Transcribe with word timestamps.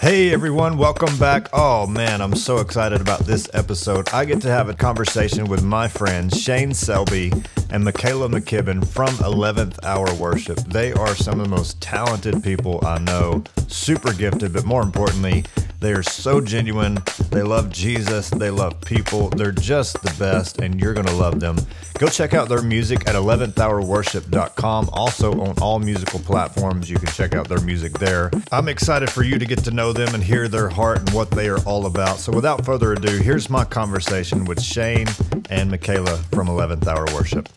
Hey 0.00 0.32
everyone, 0.32 0.76
welcome 0.76 1.16
back. 1.18 1.48
Oh 1.52 1.86
man, 1.86 2.20
I'm 2.20 2.34
so 2.34 2.58
excited 2.58 3.00
about 3.00 3.20
this 3.20 3.48
episode. 3.54 4.08
I 4.12 4.24
get 4.24 4.40
to 4.42 4.48
have 4.48 4.68
a 4.68 4.74
conversation 4.74 5.46
with 5.46 5.62
my 5.62 5.88
friends 5.88 6.40
Shane 6.40 6.74
Selby 6.74 7.30
and 7.70 7.84
Makayla 7.84 8.30
McKibben 8.32 8.86
from 8.86 9.08
11th 9.16 9.82
Hour 9.84 10.12
Worship. 10.14 10.58
They 10.58 10.92
are 10.92 11.14
some 11.14 11.40
of 11.40 11.48
the 11.48 11.56
most 11.56 11.80
talented 11.80 12.42
people 12.42 12.80
I 12.84 12.98
know, 12.98 13.44
super 13.68 14.12
gifted, 14.12 14.52
but 14.52 14.64
more 14.64 14.82
importantly, 14.82 15.44
they 15.84 15.92
are 15.92 16.02
so 16.02 16.40
genuine. 16.40 16.98
They 17.30 17.42
love 17.42 17.70
Jesus, 17.70 18.30
they 18.30 18.50
love 18.50 18.80
people. 18.80 19.28
They're 19.28 19.52
just 19.52 20.02
the 20.02 20.14
best, 20.18 20.60
and 20.60 20.80
you're 20.80 20.94
going 20.94 21.06
to 21.06 21.14
love 21.14 21.40
them. 21.40 21.58
Go 21.98 22.06
check 22.06 22.32
out 22.32 22.48
their 22.48 22.62
music 22.62 23.06
at 23.06 23.14
11thhourworship.com. 23.14 24.88
Also, 24.92 25.40
on 25.42 25.58
all 25.60 25.78
musical 25.78 26.20
platforms, 26.20 26.88
you 26.88 26.96
can 26.96 27.08
check 27.08 27.34
out 27.34 27.48
their 27.48 27.60
music 27.60 27.92
there. 27.98 28.30
I'm 28.50 28.68
excited 28.68 29.10
for 29.10 29.22
you 29.22 29.38
to 29.38 29.44
get 29.44 29.58
to 29.64 29.70
know 29.70 29.92
them 29.92 30.14
and 30.14 30.24
hear 30.24 30.48
their 30.48 30.70
heart 30.70 31.00
and 31.00 31.10
what 31.10 31.30
they 31.30 31.48
are 31.48 31.60
all 31.66 31.84
about. 31.84 32.16
So, 32.16 32.32
without 32.32 32.64
further 32.64 32.94
ado, 32.94 33.18
here's 33.18 33.50
my 33.50 33.64
conversation 33.64 34.46
with 34.46 34.62
Shane 34.62 35.08
and 35.50 35.70
Makayla 35.70 36.16
from 36.34 36.48
11th 36.48 36.86
Hour 36.86 37.04
Worship. 37.14 37.48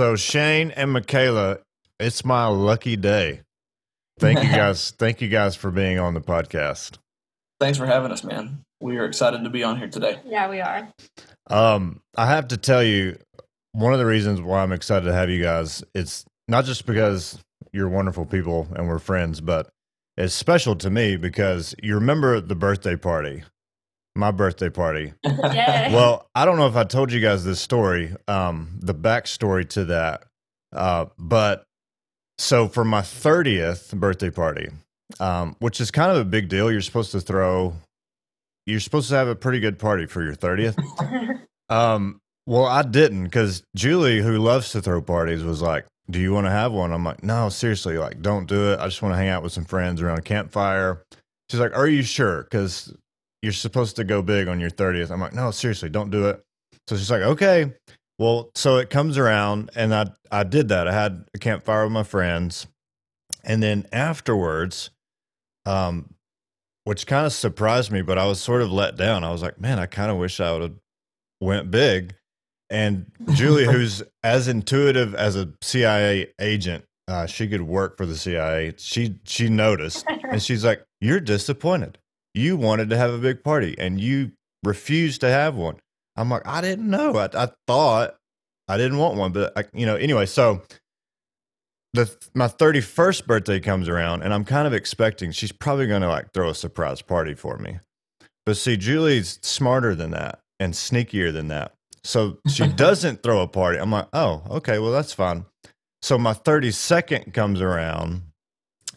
So 0.00 0.16
Shane 0.16 0.70
and 0.70 0.96
Makayla, 0.96 1.58
it's 1.98 2.24
my 2.24 2.46
lucky 2.46 2.96
day. 2.96 3.42
Thank 4.18 4.42
you 4.42 4.48
guys. 4.56 4.92
thank 4.92 5.20
you 5.20 5.28
guys 5.28 5.56
for 5.56 5.70
being 5.70 5.98
on 5.98 6.14
the 6.14 6.22
podcast. 6.22 6.96
Thanks 7.60 7.76
for 7.76 7.84
having 7.84 8.10
us, 8.10 8.24
man. 8.24 8.62
We 8.80 8.96
are 8.96 9.04
excited 9.04 9.44
to 9.44 9.50
be 9.50 9.62
on 9.62 9.76
here 9.76 9.88
today. 9.88 10.18
Yeah, 10.24 10.48
we 10.48 10.62
are. 10.62 10.88
Um, 11.50 12.00
I 12.16 12.24
have 12.28 12.48
to 12.48 12.56
tell 12.56 12.82
you, 12.82 13.18
one 13.72 13.92
of 13.92 13.98
the 13.98 14.06
reasons 14.06 14.40
why 14.40 14.62
I'm 14.62 14.72
excited 14.72 15.04
to 15.04 15.12
have 15.12 15.28
you 15.28 15.42
guys, 15.42 15.84
it's 15.94 16.24
not 16.48 16.64
just 16.64 16.86
because 16.86 17.38
you're 17.70 17.90
wonderful 17.90 18.24
people 18.24 18.68
and 18.76 18.88
we're 18.88 19.00
friends, 19.00 19.42
but 19.42 19.68
it's 20.16 20.32
special 20.32 20.76
to 20.76 20.88
me 20.88 21.18
because 21.18 21.74
you 21.82 21.96
remember 21.96 22.40
the 22.40 22.54
birthday 22.54 22.96
party, 22.96 23.42
my 24.20 24.30
birthday 24.30 24.70
party. 24.70 25.12
Yeah. 25.24 25.92
well, 25.92 26.28
I 26.34 26.44
don't 26.44 26.58
know 26.58 26.68
if 26.68 26.76
I 26.76 26.84
told 26.84 27.10
you 27.10 27.20
guys 27.20 27.44
this 27.44 27.60
story, 27.60 28.14
um, 28.28 28.78
the 28.80 28.94
backstory 28.94 29.68
to 29.70 29.86
that. 29.86 30.24
Uh, 30.72 31.06
but 31.18 31.64
so 32.38 32.68
for 32.68 32.84
my 32.84 33.00
30th 33.00 33.92
birthday 33.98 34.30
party, 34.30 34.68
um, 35.18 35.56
which 35.58 35.80
is 35.80 35.90
kind 35.90 36.12
of 36.12 36.18
a 36.18 36.24
big 36.24 36.48
deal, 36.48 36.70
you're 36.70 36.80
supposed 36.82 37.10
to 37.12 37.20
throw, 37.20 37.74
you're 38.66 38.80
supposed 38.80 39.08
to 39.08 39.16
have 39.16 39.26
a 39.28 39.34
pretty 39.34 39.58
good 39.60 39.78
party 39.78 40.06
for 40.06 40.22
your 40.22 40.34
30th. 40.34 40.76
um, 41.68 42.20
well, 42.46 42.66
I 42.66 42.82
didn't 42.82 43.24
because 43.24 43.62
Julie, 43.74 44.20
who 44.20 44.38
loves 44.38 44.70
to 44.72 44.80
throw 44.82 45.02
parties, 45.02 45.42
was 45.42 45.62
like, 45.62 45.86
Do 46.08 46.20
you 46.20 46.32
want 46.32 46.46
to 46.46 46.50
have 46.50 46.72
one? 46.72 46.92
I'm 46.92 47.04
like, 47.04 47.24
No, 47.24 47.48
seriously, 47.48 47.98
like, 47.98 48.22
don't 48.22 48.46
do 48.46 48.72
it. 48.72 48.78
I 48.80 48.84
just 48.86 49.02
want 49.02 49.14
to 49.14 49.16
hang 49.18 49.28
out 49.28 49.42
with 49.42 49.52
some 49.52 49.64
friends 49.64 50.00
around 50.00 50.18
a 50.18 50.22
campfire. 50.22 51.02
She's 51.48 51.60
like, 51.60 51.76
Are 51.76 51.88
you 51.88 52.02
sure? 52.02 52.42
Because 52.44 52.94
you're 53.42 53.52
supposed 53.52 53.96
to 53.96 54.04
go 54.04 54.22
big 54.22 54.48
on 54.48 54.60
your 54.60 54.70
30th. 54.70 55.10
I'm 55.10 55.20
like, 55.20 55.32
no, 55.32 55.50
seriously, 55.50 55.88
don't 55.88 56.10
do 56.10 56.28
it. 56.28 56.42
So 56.86 56.96
she's 56.96 57.10
like, 57.10 57.22
okay. 57.22 57.72
Well, 58.18 58.50
so 58.54 58.76
it 58.76 58.90
comes 58.90 59.16
around 59.16 59.70
and 59.74 59.94
I 59.94 60.06
I 60.30 60.42
did 60.42 60.68
that. 60.68 60.86
I 60.86 60.92
had 60.92 61.24
a 61.34 61.38
campfire 61.38 61.84
with 61.84 61.92
my 61.92 62.02
friends. 62.02 62.66
And 63.42 63.62
then 63.62 63.86
afterwards, 63.92 64.90
um, 65.64 66.12
which 66.84 67.06
kind 67.06 67.24
of 67.24 67.32
surprised 67.32 67.90
me, 67.90 68.02
but 68.02 68.18
I 68.18 68.26
was 68.26 68.38
sort 68.40 68.60
of 68.60 68.70
let 68.70 68.96
down. 68.96 69.24
I 69.24 69.32
was 69.32 69.42
like, 69.42 69.58
man, 69.58 69.78
I 69.78 69.86
kind 69.86 70.10
of 70.10 70.18
wish 70.18 70.38
I 70.40 70.52
would 70.52 70.62
have 70.62 70.74
went 71.40 71.70
big. 71.70 72.14
And 72.68 73.10
Julie, 73.32 73.64
who's 73.64 74.02
as 74.22 74.48
intuitive 74.48 75.14
as 75.14 75.36
a 75.36 75.52
CIA 75.62 76.32
agent, 76.38 76.84
uh, 77.08 77.26
she 77.26 77.48
could 77.48 77.62
work 77.62 77.96
for 77.96 78.04
the 78.04 78.16
CIA. 78.16 78.74
She 78.76 79.16
she 79.24 79.48
noticed, 79.48 80.04
and 80.28 80.42
she's 80.42 80.64
like, 80.64 80.84
"You're 81.00 81.20
disappointed 81.20 81.98
you 82.34 82.56
wanted 82.56 82.90
to 82.90 82.96
have 82.96 83.12
a 83.12 83.18
big 83.18 83.42
party 83.42 83.74
and 83.78 84.00
you 84.00 84.32
refused 84.64 85.20
to 85.22 85.28
have 85.28 85.56
one. 85.56 85.76
I'm 86.16 86.28
like, 86.28 86.46
I 86.46 86.60
didn't 86.60 86.88
know. 86.88 87.16
I, 87.16 87.28
I 87.34 87.48
thought 87.66 88.16
I 88.68 88.76
didn't 88.76 88.98
want 88.98 89.16
one, 89.16 89.32
but 89.32 89.52
I, 89.56 89.64
you 89.72 89.86
know, 89.86 89.96
anyway. 89.96 90.26
So 90.26 90.62
the 91.92 92.14
my 92.34 92.46
31st 92.46 93.26
birthday 93.26 93.60
comes 93.60 93.88
around, 93.88 94.22
and 94.22 94.32
I'm 94.32 94.44
kind 94.44 94.66
of 94.66 94.72
expecting 94.72 95.32
she's 95.32 95.52
probably 95.52 95.86
going 95.86 96.02
to 96.02 96.08
like 96.08 96.32
throw 96.32 96.50
a 96.50 96.54
surprise 96.54 97.02
party 97.02 97.34
for 97.34 97.58
me. 97.58 97.80
But 98.46 98.56
see, 98.56 98.76
Julie's 98.76 99.38
smarter 99.42 99.94
than 99.94 100.12
that 100.12 100.40
and 100.58 100.72
sneakier 100.74 101.32
than 101.32 101.48
that. 101.48 101.74
So 102.04 102.38
she 102.48 102.66
doesn't 102.76 103.22
throw 103.22 103.40
a 103.40 103.48
party. 103.48 103.78
I'm 103.78 103.90
like, 103.90 104.08
oh, 104.12 104.42
okay, 104.50 104.78
well 104.78 104.92
that's 104.92 105.12
fine. 105.12 105.46
So 106.02 106.16
my 106.16 106.32
32nd 106.32 107.34
comes 107.34 107.60
around, 107.60 108.22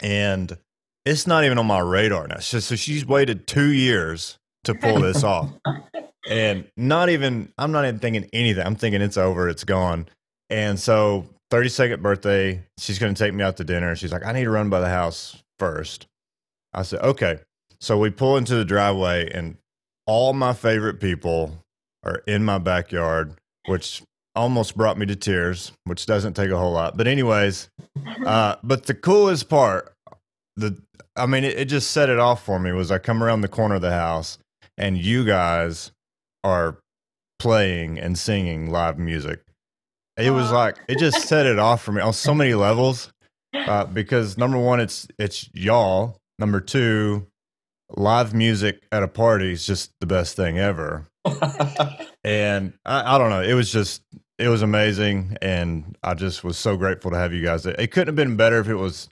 and 0.02 0.58
it's 1.06 1.28
not 1.28 1.44
even 1.44 1.58
on 1.58 1.68
my 1.68 1.80
radar 1.80 2.28
now. 2.28 2.40
So, 2.40 2.60
so 2.60 2.76
she's 2.76 3.06
waited 3.06 3.48
two 3.48 3.72
years 3.72 4.38
to 4.64 4.76
pull 4.76 5.02
this 5.02 5.24
off. 5.24 5.50
And 6.30 6.66
not 6.78 7.10
even, 7.10 7.52
I'm 7.58 7.72
not 7.72 7.86
even 7.86 8.00
thinking 8.00 8.30
anything. 8.32 8.66
I'm 8.66 8.76
thinking 8.76 9.02
it's 9.02 9.18
over, 9.18 9.50
it's 9.50 9.64
gone. 9.64 10.08
And 10.50 10.80
so, 10.80 11.28
32nd 11.52 12.02
birthday, 12.02 12.64
she's 12.80 13.00
going 13.00 13.14
to 13.14 13.24
take 13.24 13.34
me 13.34 13.44
out 13.44 13.58
to 13.58 13.64
dinner. 13.64 13.96
She's 13.96 14.12
like, 14.12 14.26
I 14.26 14.32
need 14.32 14.46
to 14.46 14.50
run 14.50 14.70
by 14.70 14.80
the 14.80 14.90
house 14.90 15.38
first. 15.60 16.08
I 16.74 16.82
said, 16.84 17.02
okay. 17.02 17.40
So 17.80 17.98
we 17.98 18.10
pull 18.10 18.38
into 18.38 18.56
the 18.56 18.66
driveway, 18.66 19.30
and 19.30 19.58
all 20.08 20.34
my 20.34 20.54
favorite 20.54 21.00
people 21.00 21.60
are 22.04 22.24
in 22.26 22.44
my 22.44 22.58
backyard, 22.58 23.36
which 23.68 24.02
almost 24.36 24.76
brought 24.76 24.98
me 24.98 25.06
to 25.06 25.16
tears, 25.16 25.72
which 25.84 26.06
doesn't 26.06 26.34
take 26.34 26.50
a 26.50 26.58
whole 26.58 26.72
lot. 26.72 26.98
But, 26.98 27.08
anyways, 27.08 27.70
uh, 28.26 28.56
but 28.64 28.86
the 28.88 28.96
coolest 28.96 29.50
part, 29.50 29.93
the 30.56 30.78
I 31.16 31.26
mean, 31.26 31.44
it, 31.44 31.58
it 31.58 31.66
just 31.66 31.92
set 31.92 32.10
it 32.10 32.20
off 32.20 32.44
for 32.44 32.60
me. 32.60 32.72
Was 32.72 32.92
I 32.92 32.98
come 32.98 33.24
around 33.24 33.42
the 33.42 33.48
corner 33.48 33.76
of 33.76 33.82
the 33.82 33.92
house 33.92 34.38
and 34.78 34.98
you 34.98 35.26
guys 35.26 35.92
are 36.44 36.80
playing 37.40 38.00
and 38.00 38.18
singing 38.18 38.70
live 38.70 38.98
music? 38.98 39.42
It 40.18 40.32
was 40.32 40.52
like 40.52 40.78
it 40.88 41.00
just 41.00 41.28
set 41.28 41.46
it 41.46 41.60
off 41.60 41.84
for 41.84 41.92
me 41.92 42.02
on 42.02 42.14
so 42.14 42.34
many 42.34 42.54
levels. 42.54 43.12
Uh, 43.54 43.86
because 43.86 44.38
number 44.38 44.58
one, 44.58 44.80
it's 44.80 45.08
it's 45.20 45.50
y'all. 45.54 46.18
Number 46.40 46.60
two, 46.60 47.28
live 47.96 48.34
music 48.34 48.84
at 48.92 49.04
a 49.04 49.08
party 49.08 49.54
is 49.54 49.66
just 49.66 49.92
the 50.00 50.08
best 50.08 50.36
thing 50.36 50.58
ever. 50.60 51.08
and 52.24 52.74
I, 52.86 53.16
I 53.16 53.18
don't 53.18 53.30
know, 53.30 53.42
it 53.42 53.54
was 53.54 53.72
just 53.72 54.02
it 54.40 54.48
was 54.48 54.62
amazing, 54.62 55.38
and 55.42 55.96
I 56.04 56.16
just 56.16 56.44
was 56.44 56.58
so 56.58 56.76
grateful 56.76 57.12
to 57.12 57.18
have 57.18 57.34
you 57.34 57.44
guys. 57.44 57.66
It, 57.66 57.80
it 57.80 57.92
couldn't 57.92 58.08
have 58.08 58.16
been 58.16 58.36
better 58.36 58.60
if 58.60 58.68
it 58.68 58.76
was 58.76 59.08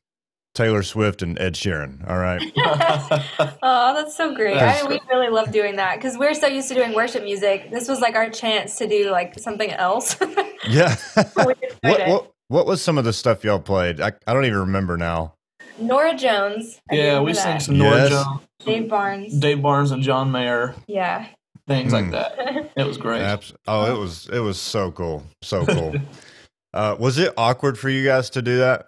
Taylor 0.54 0.84
Swift 0.84 1.22
and 1.22 1.40
Ed 1.40 1.56
Sheeran. 1.56 2.08
All 2.10 2.18
right. 2.18 2.42
oh, 3.64 3.94
that's 3.94 4.16
so 4.16 4.36
great. 4.36 4.58
I, 4.58 4.86
we 4.86 5.00
really 5.10 5.30
love 5.30 5.52
doing 5.52 5.78
that 5.78 5.96
because 5.96 6.18
we're 6.18 6.34
so 6.34 6.48
used 6.48 6.68
to 6.70 6.76
doing 6.76 6.94
worship 6.94 7.24
music. 7.24 7.72
This 7.72 7.88
was 7.88 8.02
like 8.02 8.16
our 8.16 8.30
chance 8.30 8.78
to 8.78 8.88
do 8.88 9.12
like 9.12 9.40
something 9.40 9.72
else. 9.72 10.18
yeah. 10.70 10.96
what, 11.34 11.58
what, 11.82 12.32
what 12.50 12.66
was 12.66 12.82
some 12.82 12.98
of 12.98 13.06
the 13.06 13.14
stuff 13.14 13.44
y'all 13.44 13.60
played? 13.60 14.02
I, 14.02 14.12
I 14.28 14.34
don't 14.34 14.46
even 14.46 14.60
remember 14.60 14.98
now. 14.98 15.36
Norah 15.80 16.16
Jones. 16.16 16.80
I 16.92 16.96
yeah, 16.96 17.22
we 17.22 17.34
sang 17.34 17.60
some 17.60 17.78
Norah 17.78 17.98
yes. 17.98 18.10
Jones. 18.10 18.42
Dave 18.66 18.90
Barnes. 18.90 19.40
Dave 19.40 19.62
Barnes 19.62 19.92
and 19.92 20.04
John 20.04 20.32
Mayer. 20.32 20.76
Yeah. 20.86 21.28
Things 21.68 21.94
like 21.94 22.06
hmm. 22.06 22.12
that. 22.12 22.72
It 22.76 22.86
was 22.86 22.98
great. 22.98 23.22
Abs- 23.22 23.54
oh, 23.68 23.96
it 23.96 23.98
was 23.98 24.28
it 24.32 24.40
was 24.40 24.60
so 24.60 24.92
cool. 24.92 25.24
So 25.42 25.66
cool. 25.66 25.96
uh, 26.74 26.96
was 27.00 27.18
it 27.18 27.34
awkward 27.38 27.80
for 27.80 27.90
you 27.90 28.04
guys 28.04 28.30
to 28.32 28.42
do 28.42 28.58
that? 28.58 28.88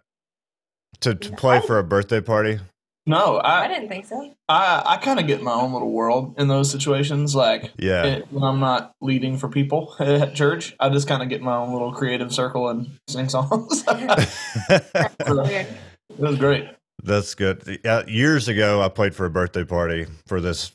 To, 1.01 1.15
to 1.15 1.31
play 1.33 1.61
for 1.61 1.79
a 1.79 1.83
birthday 1.83 2.21
party? 2.21 2.59
No, 3.05 3.37
I, 3.37 3.65
I 3.65 3.67
didn't 3.67 3.89
think 3.89 4.05
so. 4.05 4.33
I, 4.47 4.81
I 4.85 4.97
kind 4.97 5.19
of 5.19 5.27
get 5.27 5.41
my 5.41 5.51
own 5.51 5.73
little 5.73 5.91
world 5.91 6.35
in 6.37 6.47
those 6.47 6.71
situations. 6.71 7.35
Like, 7.35 7.71
yeah, 7.77 8.05
it, 8.05 8.31
when 8.31 8.43
I'm 8.43 8.61
not 8.61 8.93
leading 9.01 9.37
for 9.37 9.49
people 9.49 9.93
at 9.99 10.35
church, 10.35 10.73
I 10.79 10.90
just 10.90 11.07
kind 11.07 11.22
of 11.22 11.28
get 11.28 11.41
my 11.41 11.55
own 11.55 11.73
little 11.73 11.91
creative 11.91 12.34
circle 12.34 12.69
and 12.69 12.90
sing 13.07 13.28
songs. 13.28 13.84
it 13.90 15.67
was 16.17 16.37
great. 16.37 16.69
That's 17.03 17.35
good. 17.35 17.79
Yeah, 17.84 18.05
years 18.07 18.47
ago, 18.47 18.81
I 18.81 18.87
played 18.87 19.13
for 19.13 19.25
a 19.25 19.29
birthday 19.29 19.66
party 19.66 20.05
for 20.25 20.39
this 20.39 20.72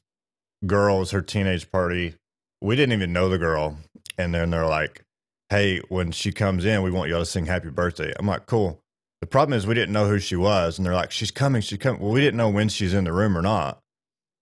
girl. 0.66 0.96
It 0.96 1.00
was 1.00 1.10
her 1.12 1.22
teenage 1.22 1.70
party. 1.70 2.14
We 2.60 2.76
didn't 2.76 2.92
even 2.92 3.14
know 3.14 3.30
the 3.30 3.38
girl, 3.38 3.78
and 4.18 4.34
then 4.34 4.50
they're 4.50 4.66
like, 4.66 5.02
"Hey, 5.48 5.80
when 5.88 6.10
she 6.10 6.32
comes 6.32 6.66
in, 6.66 6.82
we 6.82 6.90
want 6.90 7.08
y'all 7.08 7.20
to 7.20 7.26
sing 7.26 7.46
Happy 7.46 7.70
Birthday." 7.70 8.12
I'm 8.18 8.26
like, 8.26 8.44
"Cool." 8.44 8.82
The 9.20 9.26
problem 9.26 9.56
is 9.56 9.66
we 9.66 9.74
didn't 9.74 9.92
know 9.92 10.06
who 10.06 10.18
she 10.18 10.36
was, 10.36 10.78
and 10.78 10.86
they're 10.86 10.94
like, 10.94 11.10
"She's 11.10 11.30
coming, 11.30 11.60
she's 11.60 11.78
coming." 11.78 12.00
Well, 12.00 12.12
we 12.12 12.20
didn't 12.20 12.36
know 12.36 12.48
when 12.48 12.68
she's 12.68 12.94
in 12.94 13.04
the 13.04 13.12
room 13.12 13.36
or 13.36 13.42
not, 13.42 13.80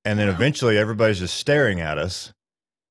and 0.04 0.18
then 0.18 0.28
eventually 0.28 0.76
everybody's 0.76 1.18
just 1.18 1.36
staring 1.36 1.80
at 1.80 1.98
us, 1.98 2.32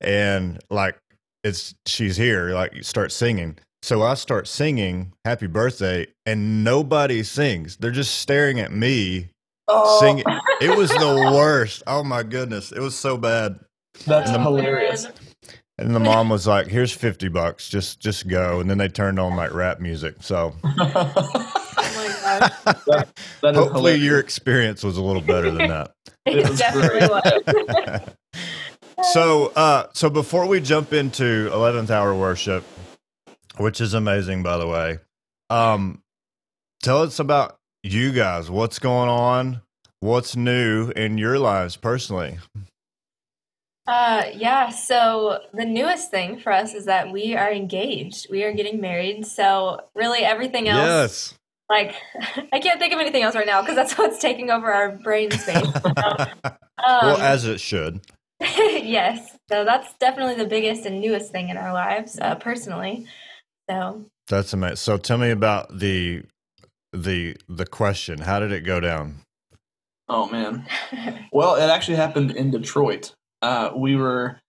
and 0.01 0.59
like 0.69 0.97
it's 1.43 1.75
she's 1.85 2.17
here. 2.17 2.49
Like 2.49 2.73
you 2.73 2.83
start 2.83 3.11
singing. 3.11 3.57
So 3.83 4.01
I 4.01 4.15
start 4.15 4.47
singing 4.47 5.13
"Happy 5.25 5.47
Birthday," 5.47 6.07
and 6.25 6.63
nobody 6.63 7.21
sings. 7.21 7.77
They're 7.77 7.91
just 7.91 8.15
staring 8.15 8.59
at 8.59 8.71
me 8.71 9.29
oh. 9.67 9.99
singing. 9.99 10.25
It 10.61 10.75
was 10.75 10.89
the 10.89 11.31
worst. 11.35 11.83
Oh 11.85 12.03
my 12.03 12.23
goodness, 12.23 12.71
it 12.71 12.79
was 12.79 12.95
so 12.95 13.15
bad. 13.15 13.59
That's 14.05 14.31
hilarious. 14.31 15.07
And 15.77 15.93
the 15.93 15.99
mom 15.99 16.29
was 16.29 16.47
like, 16.47 16.67
"Here's 16.67 16.91
fifty 16.93 17.27
bucks, 17.27 17.67
just 17.67 17.99
just 17.99 18.27
go." 18.27 18.61
And 18.61 18.69
then 18.69 18.77
they 18.77 18.87
turned 18.87 19.19
on 19.19 19.35
like 19.35 19.53
rap 19.53 19.79
music. 19.79 20.15
So 20.21 20.55
Oh 22.37 23.53
hopefully 23.53 23.95
your 23.95 24.19
experience 24.19 24.83
was 24.83 24.97
a 24.97 25.01
little 25.01 25.21
better 25.21 25.51
than 25.51 25.69
that. 25.69 25.91
it 26.25 26.57
definitely 26.57 27.07
was. 27.07 28.01
so, 29.13 29.47
uh, 29.55 29.87
so 29.93 30.09
before 30.09 30.47
we 30.47 30.59
jump 30.59 30.93
into 30.93 31.49
eleventh 31.53 31.91
hour 31.91 32.15
worship, 32.15 32.63
which 33.57 33.79
is 33.81 33.93
amazing, 33.93 34.43
by 34.43 34.57
the 34.57 34.67
way, 34.67 34.99
um, 35.49 36.01
tell 36.81 37.03
us 37.03 37.19
about 37.19 37.57
you 37.83 38.11
guys. 38.11 38.49
What's 38.49 38.79
going 38.79 39.09
on? 39.09 39.61
What's 39.99 40.35
new 40.35 40.89
in 40.91 41.17
your 41.17 41.39
lives 41.39 41.77
personally? 41.77 42.39
Uh, 43.87 44.23
yeah. 44.33 44.69
So 44.69 45.39
the 45.53 45.65
newest 45.65 46.09
thing 46.09 46.39
for 46.39 46.51
us 46.51 46.73
is 46.73 46.85
that 46.85 47.11
we 47.11 47.35
are 47.35 47.51
engaged. 47.51 48.27
We 48.29 48.43
are 48.43 48.51
getting 48.51 48.81
married. 48.81 49.25
So 49.25 49.81
really, 49.93 50.19
everything 50.19 50.67
else. 50.67 50.85
Yes. 50.85 51.33
Like, 51.69 51.95
I 52.53 52.59
can't 52.59 52.79
think 52.79 52.93
of 52.93 52.99
anything 52.99 53.23
else 53.23 53.35
right 53.35 53.45
now 53.45 53.61
because 53.61 53.75
that's 53.75 53.93
what's 53.97 54.19
taking 54.19 54.49
over 54.49 54.71
our 54.71 54.91
brain 54.91 55.31
space. 55.31 55.67
um, 55.85 56.57
well, 56.85 57.17
as 57.17 57.45
it 57.45 57.59
should. 57.59 58.01
yes. 58.41 59.37
So 59.49 59.63
that's 59.63 59.93
definitely 59.99 60.35
the 60.35 60.49
biggest 60.49 60.85
and 60.85 60.99
newest 60.99 61.31
thing 61.31 61.49
in 61.49 61.57
our 61.57 61.73
lives, 61.73 62.19
uh, 62.19 62.35
personally. 62.35 63.05
So 63.69 64.05
that's 64.27 64.53
amazing. 64.53 64.77
So 64.77 64.97
tell 64.97 65.17
me 65.17 65.29
about 65.29 65.77
the 65.77 66.23
the 66.91 67.37
the 67.47 67.65
question. 67.65 68.19
How 68.19 68.39
did 68.39 68.51
it 68.51 68.61
go 68.61 68.79
down? 68.79 69.21
Oh 70.09 70.29
man. 70.29 70.67
well, 71.31 71.55
it 71.55 71.69
actually 71.69 71.97
happened 71.97 72.31
in 72.31 72.51
Detroit. 72.51 73.13
Uh, 73.45 73.71
we 73.75 73.95
were 73.95 74.41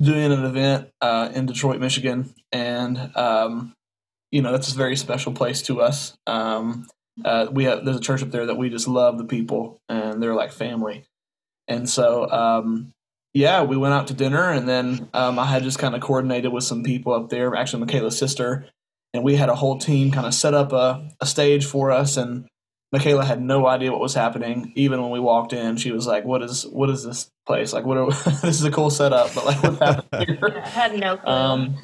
doing 0.00 0.30
an 0.30 0.44
event 0.44 0.88
uh, 1.00 1.30
in 1.34 1.46
Detroit, 1.46 1.80
Michigan, 1.80 2.32
and 2.52 2.96
um, 3.16 3.74
you 4.30 4.40
know 4.40 4.52
that's 4.52 4.72
a 4.72 4.76
very 4.76 4.94
special 4.94 5.32
place 5.32 5.62
to 5.62 5.82
us. 5.82 6.16
Um, 6.28 6.86
uh, 7.24 7.48
we 7.50 7.64
have 7.64 7.84
there's 7.84 7.96
a 7.96 8.00
church 8.00 8.22
up 8.22 8.30
there 8.30 8.46
that 8.46 8.54
we 8.54 8.70
just 8.70 8.86
love 8.86 9.18
the 9.18 9.24
people, 9.24 9.80
and 9.88 10.22
they're 10.22 10.32
like 10.32 10.52
family. 10.52 11.02
And 11.66 11.90
so, 11.90 12.30
um, 12.30 12.92
yeah, 13.34 13.64
we 13.64 13.76
went 13.76 13.94
out 13.94 14.06
to 14.08 14.14
dinner, 14.14 14.48
and 14.52 14.68
then 14.68 15.08
um, 15.12 15.40
I 15.40 15.46
had 15.46 15.64
just 15.64 15.80
kind 15.80 15.96
of 15.96 16.00
coordinated 16.00 16.52
with 16.52 16.62
some 16.62 16.84
people 16.84 17.14
up 17.14 17.30
there. 17.30 17.56
Actually, 17.56 17.84
Makayla's 17.84 18.16
sister, 18.16 18.68
and 19.12 19.24
we 19.24 19.34
had 19.34 19.48
a 19.48 19.56
whole 19.56 19.78
team 19.78 20.12
kind 20.12 20.24
of 20.28 20.34
set 20.34 20.54
up 20.54 20.72
a, 20.72 21.08
a 21.20 21.26
stage 21.26 21.66
for 21.66 21.90
us, 21.90 22.16
and 22.16 22.46
Makayla 22.94 23.24
had 23.24 23.42
no 23.42 23.66
idea 23.66 23.90
what 23.90 24.00
was 24.00 24.14
happening. 24.14 24.72
Even 24.76 25.02
when 25.02 25.10
we 25.10 25.20
walked 25.20 25.52
in, 25.52 25.76
she 25.76 25.90
was 25.90 26.06
like, 26.06 26.24
"What 26.24 26.42
is 26.42 26.64
what 26.66 26.88
is 26.90 27.04
this 27.04 27.30
place? 27.46 27.72
Like, 27.72 27.84
what? 27.84 27.98
Are, 27.98 28.10
this 28.42 28.44
is 28.44 28.64
a 28.64 28.70
cool 28.70 28.90
setup, 28.90 29.34
but 29.34 29.44
like, 29.44 29.62
what's 29.62 29.78
happening 29.80 30.36
here?" 30.38 30.62
I 30.64 30.68
had 30.68 30.98
no 30.98 31.16
clue. 31.16 31.32
Um, 31.32 31.76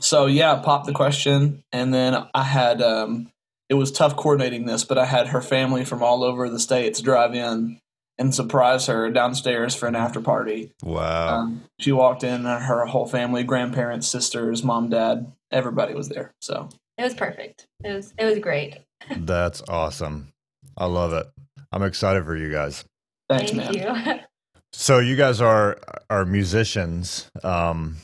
so 0.00 0.26
yeah, 0.26 0.56
popped 0.56 0.86
the 0.86 0.92
question, 0.92 1.62
and 1.72 1.94
then 1.94 2.26
I 2.34 2.42
had 2.42 2.82
um, 2.82 3.30
it 3.68 3.74
was 3.74 3.92
tough 3.92 4.16
coordinating 4.16 4.66
this, 4.66 4.84
but 4.84 4.98
I 4.98 5.04
had 5.04 5.28
her 5.28 5.40
family 5.40 5.84
from 5.84 6.02
all 6.02 6.24
over 6.24 6.48
the 6.48 6.60
states 6.60 7.00
drive 7.00 7.34
in 7.34 7.78
and 8.18 8.34
surprise 8.34 8.86
her 8.86 9.10
downstairs 9.10 9.74
for 9.74 9.86
an 9.86 9.94
after 9.94 10.20
party. 10.20 10.72
Wow! 10.82 11.38
Um, 11.38 11.62
she 11.78 11.92
walked 11.92 12.24
in, 12.24 12.46
and 12.46 12.64
her 12.64 12.84
whole 12.86 13.06
family, 13.06 13.44
grandparents, 13.44 14.08
sisters, 14.08 14.64
mom, 14.64 14.90
dad, 14.90 15.32
everybody 15.52 15.94
was 15.94 16.08
there. 16.08 16.32
So 16.40 16.68
it 16.98 17.04
was 17.04 17.14
perfect. 17.14 17.66
It 17.84 17.92
was 17.92 18.12
it 18.18 18.24
was 18.24 18.40
great. 18.40 18.78
That's 19.16 19.62
awesome. 19.68 20.31
I 20.76 20.86
love 20.86 21.12
it. 21.12 21.26
I'm 21.72 21.82
excited 21.82 22.24
for 22.24 22.36
you 22.36 22.50
guys. 22.50 22.84
Thanks, 23.28 23.52
Thank 23.52 23.76
man. 23.76 24.04
You. 24.06 24.20
so 24.72 24.98
you 24.98 25.16
guys 25.16 25.40
are 25.40 25.78
are 26.10 26.24
musicians, 26.24 27.30
um, 27.42 27.96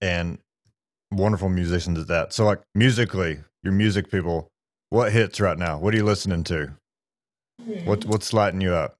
and 0.00 0.38
wonderful 1.10 1.48
musicians 1.48 1.98
at 1.98 2.08
that. 2.08 2.32
So 2.32 2.44
like 2.44 2.60
musically, 2.74 3.38
your 3.62 3.72
music 3.72 4.10
people, 4.10 4.48
what 4.90 5.12
hits 5.12 5.40
right 5.40 5.58
now? 5.58 5.78
What 5.78 5.94
are 5.94 5.96
you 5.96 6.04
listening 6.04 6.44
to? 6.44 6.72
Hmm. 7.62 7.86
What 7.86 8.04
what's 8.04 8.32
lighting 8.32 8.60
you 8.60 8.74
up? 8.74 8.96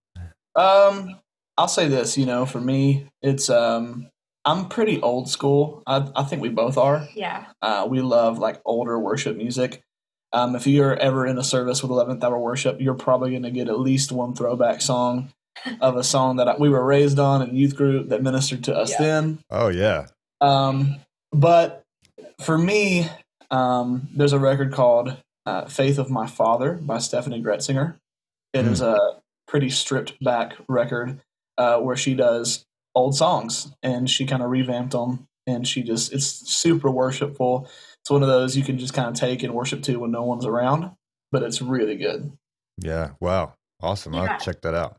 Um, 0.57 1.17
I'll 1.57 1.69
say 1.69 1.89
this. 1.89 2.17
You 2.17 2.27
know, 2.27 2.47
for 2.47 2.61
me, 2.61 3.09
it's 3.23 3.51
um, 3.51 4.09
I'm 4.45 4.69
pretty 4.69 5.01
old 5.01 5.29
school. 5.29 5.83
I, 5.87 6.11
I 6.15 6.25
think 6.25 6.43
we 6.43 6.49
both 6.49 6.77
are. 6.77 7.09
Yeah. 7.15 7.47
Uh, 7.63 7.87
we 7.89 8.01
love 8.01 8.39
like 8.39 8.61
older 8.65 8.99
worship 8.99 9.37
music. 9.37 9.83
Um, 10.35 10.57
if 10.57 10.67
you're 10.67 10.97
ever 10.97 11.29
in 11.29 11.39
a 11.39 11.45
service 11.45 11.81
with 11.81 11.93
11th 11.93 12.25
hour 12.25 12.37
worship, 12.37 12.81
you're 12.81 12.95
probably 12.95 13.31
going 13.31 13.45
to 13.45 13.53
get 13.53 13.69
at 13.69 13.79
least 13.79 14.11
one 14.11 14.35
throwback 14.35 14.81
song 14.81 15.33
of 15.81 15.97
a 15.97 16.03
song 16.03 16.37
that 16.37 16.59
we 16.59 16.69
were 16.69 16.85
raised 16.85 17.21
on 17.21 17.41
in 17.41 17.55
youth 17.55 17.77
group 17.77 18.09
that 18.09 18.21
ministered 18.21 18.65
to 18.65 18.77
us 18.77 18.91
yeah. 18.91 18.99
then. 18.99 19.39
Oh 19.49 19.69
yeah. 19.69 20.09
Um, 20.41 20.97
but 21.31 21.85
for 22.41 22.59
me, 22.59 23.09
um, 23.53 24.09
there's 24.13 24.33
a 24.33 24.39
record 24.41 24.73
called 24.73 25.17
uh, 25.47 25.67
"Faith 25.67 25.99
of 25.99 26.11
My 26.11 26.27
Father" 26.27 26.75
by 26.75 26.97
Steffany 26.97 27.41
Gretzinger. 27.41 27.95
It 28.53 28.65
mm. 28.65 28.71
is 28.73 28.81
a 28.81 28.99
pretty 29.47 29.71
stripped 29.71 30.23
back 30.23 30.57
record 30.69 31.21
uh, 31.57 31.79
where 31.79 31.97
she 31.97 32.15
does 32.15 32.65
old 32.97 33.15
songs 33.15 33.73
and 33.85 34.11
she 34.11 34.27
kind 34.27 34.43
of 34.43 34.51
revamped 34.51 34.93
them, 34.93 35.29
and 35.47 35.67
she 35.67 35.85
just 35.85 36.13
it's 36.13 36.27
super 36.27 36.91
worshipful 36.91 37.69
it's 38.05 38.11
one 38.11 38.23
of 38.23 38.29
those 38.29 38.55
you 38.55 38.63
can 38.63 38.77
just 38.79 38.93
kind 38.93 39.09
of 39.09 39.15
take 39.15 39.43
and 39.43 39.55
worship 39.55 39.83
to 39.85 39.97
when 39.97 40.11
no 40.11 40.25
one's 40.25 40.45
around, 40.45 40.91
but 41.33 41.43
it's 41.43 41.63
really 41.63 41.97
good. 41.97 42.33
Yeah. 42.77 43.13
Wow. 43.19 43.55
Awesome. 43.81 44.13
Yeah. 44.13 44.25
I'll 44.25 44.39
check 44.39 44.61
that 44.61 44.75
out. 44.75 44.99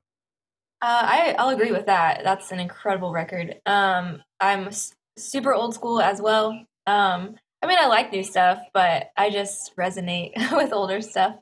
Uh, 0.82 1.04
I, 1.04 1.36
I'll 1.38 1.50
agree 1.50 1.72
with 1.72 1.86
that. 1.86 2.24
That's 2.24 2.52
an 2.52 2.60
incredible 2.60 3.14
record. 3.14 3.58
Um, 3.68 4.24
I'm 4.42 4.70
super 5.20 5.54
old 5.54 5.76
school 5.76 6.02
as 6.02 6.20
well. 6.20 6.50
Um, 6.88 7.36
I 7.62 7.68
mean, 7.68 7.78
I 7.78 7.86
like 7.86 8.12
new 8.12 8.24
stuff, 8.24 8.58
but 8.74 9.12
I 9.16 9.30
just 9.30 9.76
resonate 9.78 10.32
with 10.58 10.74
older 10.74 11.00
stuff. 11.02 11.36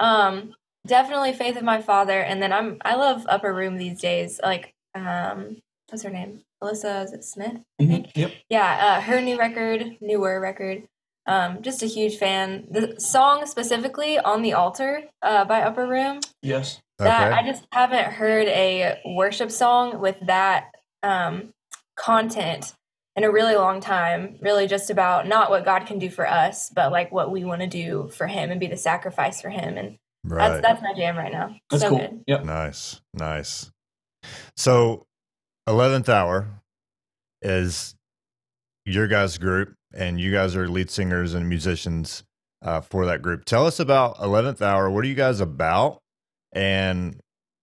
Um, 0.00 0.56
definitely 0.84 1.32
Faith 1.32 1.56
of 1.56 1.62
My 1.62 1.80
Father, 1.80 2.20
and 2.20 2.42
then 2.42 2.52
I'm 2.52 2.78
I 2.84 2.96
love 2.96 3.24
Upper 3.28 3.54
Room 3.54 3.76
these 3.76 4.00
days. 4.00 4.40
Like, 4.42 4.74
um, 4.96 5.58
what's 5.88 6.02
her 6.02 6.10
name? 6.10 6.40
Elyssa 6.60 7.04
is 7.04 7.12
it 7.12 7.24
Smith? 7.24 7.58
Mm-hmm. 7.80 8.18
Yep. 8.18 8.32
Yeah, 8.48 8.96
uh, 8.96 9.00
her 9.00 9.20
new 9.20 9.38
record, 9.38 9.96
newer 10.00 10.40
record. 10.40 10.88
Um, 11.26 11.62
just 11.62 11.82
a 11.82 11.86
huge 11.86 12.16
fan. 12.16 12.66
The 12.70 13.00
song 13.00 13.46
specifically 13.46 14.18
"On 14.18 14.42
the 14.42 14.52
Altar" 14.52 15.04
uh, 15.22 15.44
by 15.44 15.62
Upper 15.62 15.86
Room. 15.86 16.20
Yes. 16.42 16.80
That 16.98 17.32
okay. 17.32 17.40
I 17.40 17.50
just 17.50 17.66
haven't 17.72 18.12
heard 18.12 18.46
a 18.46 19.00
worship 19.04 19.50
song 19.50 20.00
with 20.00 20.16
that 20.26 20.66
um, 21.02 21.52
content 21.96 22.74
in 23.16 23.24
a 23.24 23.30
really 23.30 23.56
long 23.56 23.80
time. 23.80 24.36
Really, 24.40 24.66
just 24.66 24.90
about 24.90 25.26
not 25.26 25.50
what 25.50 25.64
God 25.64 25.86
can 25.86 25.98
do 25.98 26.10
for 26.10 26.28
us, 26.28 26.70
but 26.70 26.92
like 26.92 27.10
what 27.10 27.30
we 27.30 27.44
want 27.44 27.62
to 27.62 27.66
do 27.66 28.10
for 28.14 28.26
Him 28.26 28.50
and 28.50 28.60
be 28.60 28.66
the 28.66 28.76
sacrifice 28.76 29.40
for 29.40 29.48
Him. 29.48 29.76
And 29.76 29.98
right. 30.24 30.50
that's 30.50 30.62
that's 30.62 30.82
my 30.82 30.94
jam 30.94 31.16
right 31.16 31.32
now. 31.32 31.56
That's 31.70 31.82
so 31.82 31.88
cool. 31.88 31.98
Good. 31.98 32.24
Yep. 32.26 32.44
Nice, 32.44 33.00
nice. 33.12 33.70
So, 34.56 35.06
eleventh 35.66 36.08
hour 36.08 36.62
is 37.42 37.94
your 38.84 39.06
guys' 39.08 39.38
group 39.38 39.74
and 39.94 40.20
you 40.20 40.32
guys 40.32 40.56
are 40.56 40.68
lead 40.68 40.90
singers 40.90 41.34
and 41.34 41.48
musicians 41.48 42.24
uh, 42.62 42.80
for 42.80 43.06
that 43.06 43.22
group. 43.22 43.44
Tell 43.44 43.66
us 43.66 43.78
about 43.78 44.16
11th 44.18 44.60
Hour. 44.62 44.90
What 44.90 45.04
are 45.04 45.08
you 45.08 45.14
guys 45.14 45.40
about? 45.40 45.98
And 46.52 47.20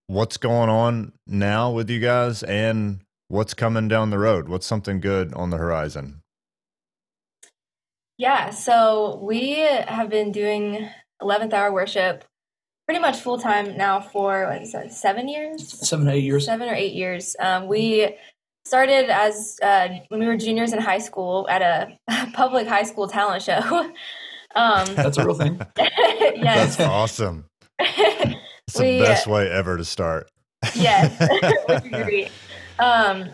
what's 0.08 0.38
going 0.38 0.70
on 0.70 1.14
now 1.28 1.72
with 1.72 1.90
you 1.90 2.00
guys? 2.00 2.44
And 2.44 3.02
what's 3.28 3.54
coming 3.54 3.88
down 3.88 4.10
the 4.10 4.20
road? 4.20 4.50
What's 4.50 4.66
something 4.66 5.00
good 5.00 5.34
on 5.34 5.50
the 5.50 5.58
horizon? 5.58 6.22
Yeah, 8.18 8.52
so 8.52 9.20
we 9.24 9.56
have 9.56 10.10
been 10.10 10.32
doing 10.32 10.88
11th 11.22 11.54
Hour 11.54 11.74
worship 11.74 12.26
pretty 12.86 13.00
much 13.00 13.20
full 13.20 13.40
time 13.40 13.78
now 13.78 14.02
for 14.02 14.48
what 14.48 14.62
is 14.62 14.74
that, 14.74 14.92
seven 14.92 15.28
years? 15.30 15.88
Seven, 15.88 16.08
eight 16.10 16.24
years. 16.24 16.46
Seven 16.46 16.68
or 16.68 16.76
eight 16.76 16.94
years. 16.94 17.36
Um, 17.40 17.68
we 17.68 18.16
started 18.66 19.10
as 19.10 19.58
uh, 19.62 19.90
when 20.10 20.20
we 20.20 20.26
were 20.26 20.38
juniors 20.38 20.74
in 20.74 20.80
high 20.80 21.00
school 21.00 21.48
at 21.50 21.62
a 21.62 22.30
public 22.34 22.68
high 22.68 22.84
school 22.84 23.08
talent 23.08 23.44
show. 23.44 23.60
um, 24.56 24.96
That's 24.96 25.18
a 25.18 25.26
real 25.26 25.36
thing. 25.36 25.62
yes. 25.78 26.78
That's 26.78 26.90
awesome. 26.90 27.46
It's 27.80 28.78
the 28.78 29.00
best 29.00 29.28
way 29.28 29.50
ever 29.50 29.78
to 29.78 29.86
start. 29.86 30.30
yes, 30.76 31.18
agree. 31.68 32.30
Um, 32.78 33.30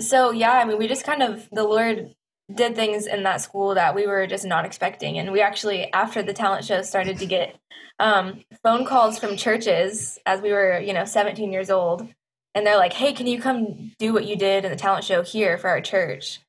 so 0.00 0.30
yeah, 0.30 0.52
I 0.52 0.64
mean, 0.64 0.78
we 0.78 0.86
just 0.86 1.04
kind 1.04 1.22
of 1.22 1.48
the 1.50 1.64
Lord 1.64 2.14
did 2.54 2.76
things 2.76 3.06
in 3.06 3.22
that 3.24 3.40
school 3.40 3.74
that 3.74 3.94
we 3.94 4.06
were 4.06 4.26
just 4.26 4.44
not 4.44 4.64
expecting, 4.66 5.18
and 5.18 5.32
we 5.32 5.40
actually 5.40 5.90
after 5.92 6.22
the 6.22 6.34
talent 6.34 6.64
show 6.66 6.82
started 6.82 7.18
to 7.18 7.26
get 7.26 7.56
um, 7.98 8.44
phone 8.62 8.84
calls 8.84 9.18
from 9.18 9.36
churches 9.36 10.18
as 10.26 10.40
we 10.40 10.52
were, 10.52 10.78
you 10.78 10.92
know, 10.92 11.04
17 11.04 11.52
years 11.52 11.70
old, 11.70 12.06
and 12.56 12.66
they're 12.66 12.78
like, 12.78 12.94
"Hey, 12.94 13.12
can 13.12 13.26
you 13.26 13.40
come 13.40 13.92
do 13.98 14.12
what 14.12 14.26
you 14.26 14.34
did 14.34 14.64
in 14.64 14.70
the 14.70 14.76
talent 14.76 15.04
show 15.04 15.22
here 15.22 15.58
for 15.58 15.68
our 15.68 15.82
church?" 15.82 16.40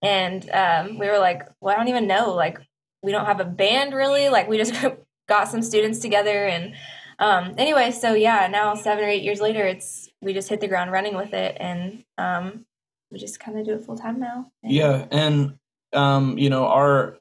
And 0.00 0.48
um, 0.50 0.98
we 0.98 1.08
were 1.08 1.18
like, 1.18 1.42
"Well, 1.60 1.74
I 1.74 1.76
don't 1.76 1.88
even 1.88 2.06
know. 2.06 2.32
Like, 2.32 2.58
we 3.02 3.10
don't 3.12 3.26
have 3.26 3.40
a 3.40 3.44
band 3.44 3.92
really. 3.92 4.28
Like, 4.28 4.48
we 4.48 4.56
just 4.56 4.72
got 5.28 5.48
some 5.48 5.62
students 5.62 5.98
together." 5.98 6.46
And 6.46 6.74
um, 7.18 7.56
anyway, 7.58 7.90
so 7.90 8.14
yeah, 8.14 8.46
now 8.46 8.74
seven 8.74 9.04
or 9.04 9.08
eight 9.08 9.24
years 9.24 9.40
later, 9.40 9.66
it's 9.66 10.08
we 10.22 10.32
just 10.32 10.48
hit 10.48 10.60
the 10.60 10.68
ground 10.68 10.92
running 10.92 11.16
with 11.16 11.34
it, 11.34 11.56
and 11.58 12.04
um, 12.16 12.64
we 13.10 13.18
just 13.18 13.40
kind 13.40 13.58
of 13.58 13.66
do 13.66 13.74
it 13.74 13.84
full 13.84 13.98
time 13.98 14.20
now. 14.20 14.50
And 14.62 14.72
Yeah, 14.72 15.06
and 15.10 15.58
um, 15.92 16.38
you 16.38 16.48
know 16.48 16.66
our 16.66 17.18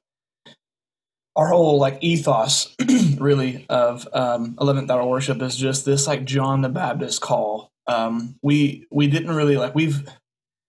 our 1.36 1.48
whole 1.50 1.80
like 1.80 1.98
ethos 2.02 2.76
really 3.20 3.66
of 3.70 4.08
um, 4.14 4.56
11th 4.56 4.90
hour 4.90 5.06
worship 5.06 5.42
is 5.42 5.58
just 5.58 5.84
this 5.84 6.08
like 6.08 6.26
John 6.26 6.62
the 6.62 6.70
Baptist 6.70 7.22
call. 7.22 7.72
Um, 7.88 8.36
we 8.42 8.88
we 8.92 9.08
didn't 9.08 9.36
really 9.36 9.58
like 9.58 9.76
we've 9.76 10.08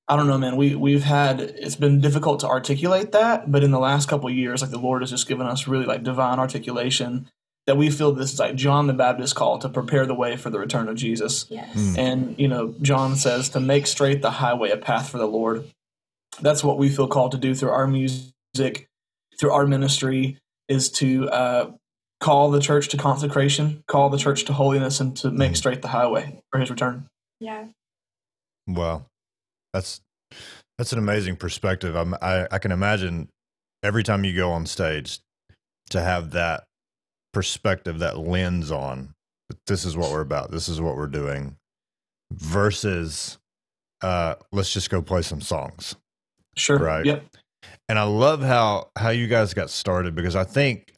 I 0.09 0.17
don't 0.17 0.29
know, 0.29 0.39
man. 0.39 0.57
We 0.57 0.75
we've 0.75 1.05
had 1.05 1.41
it's 1.41 1.77
been 1.77 2.01
difficult 2.01 2.41
to 2.41 2.49
articulate 2.49 3.13
that, 3.13 3.51
but 3.51 3.65
in 3.65 3.71
the 3.71 3.79
last 3.79 4.09
couple 4.09 4.29
of 4.29 4.35
years, 4.35 4.63
like 4.63 4.71
the 4.71 4.79
Lord 4.79 5.03
has 5.03 5.11
just 5.11 5.29
given 5.29 5.47
us 5.47 5.67
really 5.67 5.87
like 5.87 6.03
divine 6.03 6.39
articulation 6.39 7.29
that 7.67 7.77
we 7.77 7.91
feel 7.91 8.13
this 8.13 8.33
is 8.33 8.39
like 8.39 8.55
John 8.55 8.87
the 8.87 8.93
Baptist 8.93 9.35
call 9.35 9.59
to 9.59 9.69
prepare 9.69 10.07
the 10.07 10.15
way 10.15 10.37
for 10.37 10.51
the 10.51 10.59
return 10.59 10.89
of 10.89 10.95
Jesus. 10.95 11.47
Yes. 11.49 11.75
Mm. 11.75 11.99
And, 11.99 12.39
you 12.39 12.49
know, 12.49 12.75
John 12.81 13.17
says 13.17 13.49
to 13.51 13.61
make 13.61 13.87
straight 13.87 14.23
the 14.23 14.31
highway, 14.31 14.71
a 14.71 14.77
path 14.77 15.09
for 15.09 15.19
the 15.19 15.27
Lord. 15.27 15.65
That's 16.41 16.63
what 16.63 16.79
we 16.79 16.89
feel 16.89 17.09
called 17.09 17.33
to 17.33 17.39
do 17.39 17.55
through 17.55 17.71
our 17.71 17.89
music, 17.89 18.89
through 19.39 19.53
our 19.53 19.67
ministry, 19.67 20.39
is 20.69 20.91
to 20.91 21.29
uh, 21.31 21.71
call 22.21 22.51
the 22.51 22.61
church 22.61 22.89
to 22.89 22.97
consecration, 22.97 23.83
call 23.89 24.09
the 24.11 24.19
church 24.19 24.45
to 24.45 24.53
holiness, 24.53 25.01
and 25.01 25.17
to 25.19 25.31
make 25.31 25.53
Mhm. 25.53 25.57
straight 25.57 25.83
the 25.83 25.89
highway 25.89 26.41
for 26.51 26.59
his 26.61 26.71
return. 26.71 27.09
Yeah. 27.41 27.67
Wow, 28.67 29.07
that's 29.73 30.01
that's 30.79 30.93
an 30.93 30.99
amazing 30.99 31.37
perspective. 31.37 31.95
I'm, 31.95 32.15
I 32.21 32.47
I 32.51 32.59
can 32.59 32.73
imagine 32.73 33.29
every 33.83 34.03
time 34.03 34.25
you 34.25 34.35
go 34.35 34.51
on 34.53 34.67
stage 34.67 35.21
to 35.91 36.01
have 36.01 36.33
that 36.33 36.65
perspective, 37.33 37.99
that 38.01 38.19
lens 38.19 38.71
on. 38.71 39.15
that 39.49 39.59
This 39.67 39.85
is 39.85 39.97
what 39.97 40.11
we're 40.11 40.21
about. 40.23 40.51
This 40.51 40.69
is 40.69 40.81
what 40.81 40.97
we're 40.97 41.07
doing. 41.07 41.57
Versus, 42.33 43.39
uh, 44.03 44.35
let's 44.53 44.73
just 44.73 44.91
go 44.91 45.01
play 45.01 45.23
some 45.23 45.41
songs. 45.41 45.95
Sure. 46.57 46.79
Right. 46.79 47.05
Yep. 47.07 47.25
And 47.89 47.99
I 47.99 48.03
love 48.05 48.43
how 48.43 48.91
how 48.97 49.11
you 49.11 49.29
guys 49.29 49.55
got 49.55 49.71
started 49.71 50.15
because 50.17 50.35
I 50.35 50.45
think 50.45 50.93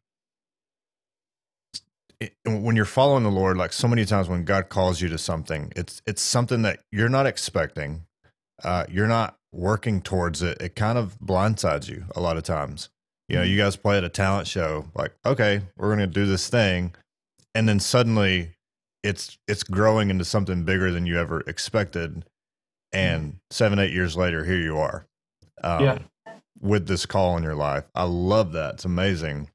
it, 2.21 2.35
when 2.45 2.75
you're 2.77 2.85
following 2.85 3.23
the 3.23 3.31
Lord, 3.31 3.57
like 3.57 3.73
so 3.73 3.87
many 3.89 4.05
times 4.05 4.29
when 4.29 4.45
God 4.45 4.69
calls 4.69 5.01
you 5.01 5.09
to 5.09 5.19
something, 5.19 5.73
it's 5.77 6.03
it's 6.07 6.23
something 6.23 6.63
that 6.63 6.81
you're 6.91 7.09
not 7.09 7.27
expecting. 7.27 8.05
Uh, 8.63 8.85
you're 8.91 9.07
not 9.07 9.37
working 9.53 10.03
towards 10.03 10.43
it. 10.43 10.61
It 10.61 10.75
kind 10.75 10.99
of 10.99 11.17
blindsides 11.21 11.89
you 11.89 12.05
a 12.17 12.21
lot 12.21 12.37
of 12.37 12.43
times. 12.43 12.89
You 13.29 13.37
know, 13.37 13.43
you 13.43 13.57
guys 13.59 13.77
play 13.77 13.99
at 13.99 14.05
a 14.05 14.09
talent 14.09 14.49
show, 14.49 14.87
like, 14.95 15.13
okay, 15.25 15.61
we're 15.77 15.89
going 15.95 15.99
to 15.99 16.07
do 16.07 16.25
this 16.25 16.49
thing, 16.49 16.95
and 17.55 17.69
then 17.69 17.79
suddenly, 17.79 18.57
it's 19.05 19.39
it's 19.47 19.63
growing 19.63 20.11
into 20.11 20.25
something 20.25 20.65
bigger 20.65 20.91
than 20.91 21.07
you 21.07 21.19
ever 21.19 21.43
expected, 21.43 22.25
and 22.93 23.39
seven 23.51 23.79
eight 23.79 23.93
years 23.93 24.17
later, 24.17 24.45
here 24.45 24.59
you 24.59 24.79
are. 24.79 25.07
Um, 25.63 25.85
Yeah. 25.85 25.99
with 26.61 26.89
this 26.89 27.07
call 27.07 27.37
in 27.37 27.43
your 27.45 27.55
life. 27.55 27.85
I 27.95 28.05
love 28.05 28.53
that. 28.53 28.75
It's 28.75 28.85
amazing 28.85 29.51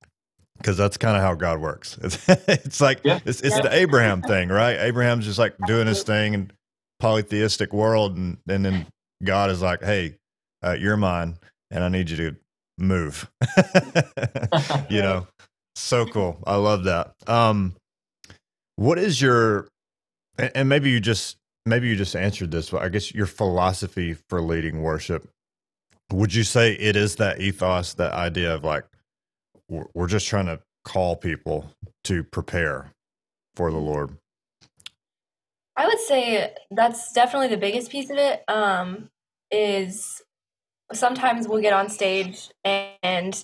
because 0.64 0.78
that's 0.78 0.96
kind 0.98 1.18
of 1.18 1.22
how 1.22 1.36
God 1.36 1.60
works. 1.60 1.98
It's, 2.02 2.18
it's 2.48 2.80
like 2.82 3.02
Yeah. 3.04 3.20
it's, 3.26 3.42
it's 3.42 3.56
Yeah. 3.58 3.64
the 3.64 3.74
Abraham 3.76 4.22
thing, 4.22 4.50
right? 4.50 4.78
Abraham's 4.80 5.26
just 5.26 5.38
like 5.38 5.56
doing 5.66 5.88
his 5.88 6.04
thing 6.04 6.34
in 6.34 6.52
polytheistic 7.00 7.74
world, 7.74 8.16
and, 8.18 8.38
and 8.48 8.64
then 8.66 8.88
God 9.24 9.50
is 9.52 9.62
like, 9.62 9.84
"Hey, 9.84 10.16
uh, 10.66 10.72
you're 10.80 10.98
mine, 10.98 11.38
and 11.70 11.84
I 11.84 11.90
need 11.90 12.10
you 12.10 12.18
to 12.18 12.36
move." 12.78 13.30
you 14.90 15.02
know, 15.02 15.28
so 15.76 16.06
cool. 16.06 16.42
I 16.48 16.56
love 16.56 16.86
that. 16.86 17.14
Um, 17.28 17.76
what 18.78 18.98
is 18.98 19.22
your 19.22 19.68
and, 20.38 20.52
and 20.56 20.70
maybe 20.70 20.90
you 20.90 21.00
just 21.02 21.36
maybe 21.66 21.90
you 21.90 21.96
just 21.98 22.16
answered 22.16 22.52
this, 22.52 22.70
but 22.70 22.82
I 22.82 22.90
guess 22.90 23.14
your 23.14 23.26
philosophy 23.28 24.16
for 24.30 24.42
leading 24.42 24.82
worship 24.82 25.28
would 26.12 26.34
you 26.34 26.44
say 26.44 26.74
it 26.74 26.96
is 26.96 27.16
that 27.16 27.40
ethos, 27.42 27.94
that 27.96 28.14
idea 28.14 28.54
of 28.54 28.64
like 28.64 28.84
we're 29.94 30.08
just 30.08 30.28
trying 30.28 30.46
to 30.48 30.60
call 30.84 31.16
people 31.16 31.72
to 32.06 32.24
prepare 32.24 32.92
for 33.56 33.72
the 33.72 33.78
Lord? 33.78 34.18
I 35.76 35.88
would 35.88 36.00
say 36.00 36.54
that's 36.72 37.12
definitely 37.14 37.48
the 37.48 37.58
biggest 37.58 37.90
piece 37.92 38.10
of 38.10 38.18
it. 38.18 38.44
Um, 38.48 39.10
is 39.52 40.22
sometimes 40.92 41.48
we'll 41.48 41.62
get 41.62 41.74
on 41.74 41.90
stage 41.90 42.50
and 42.64 43.44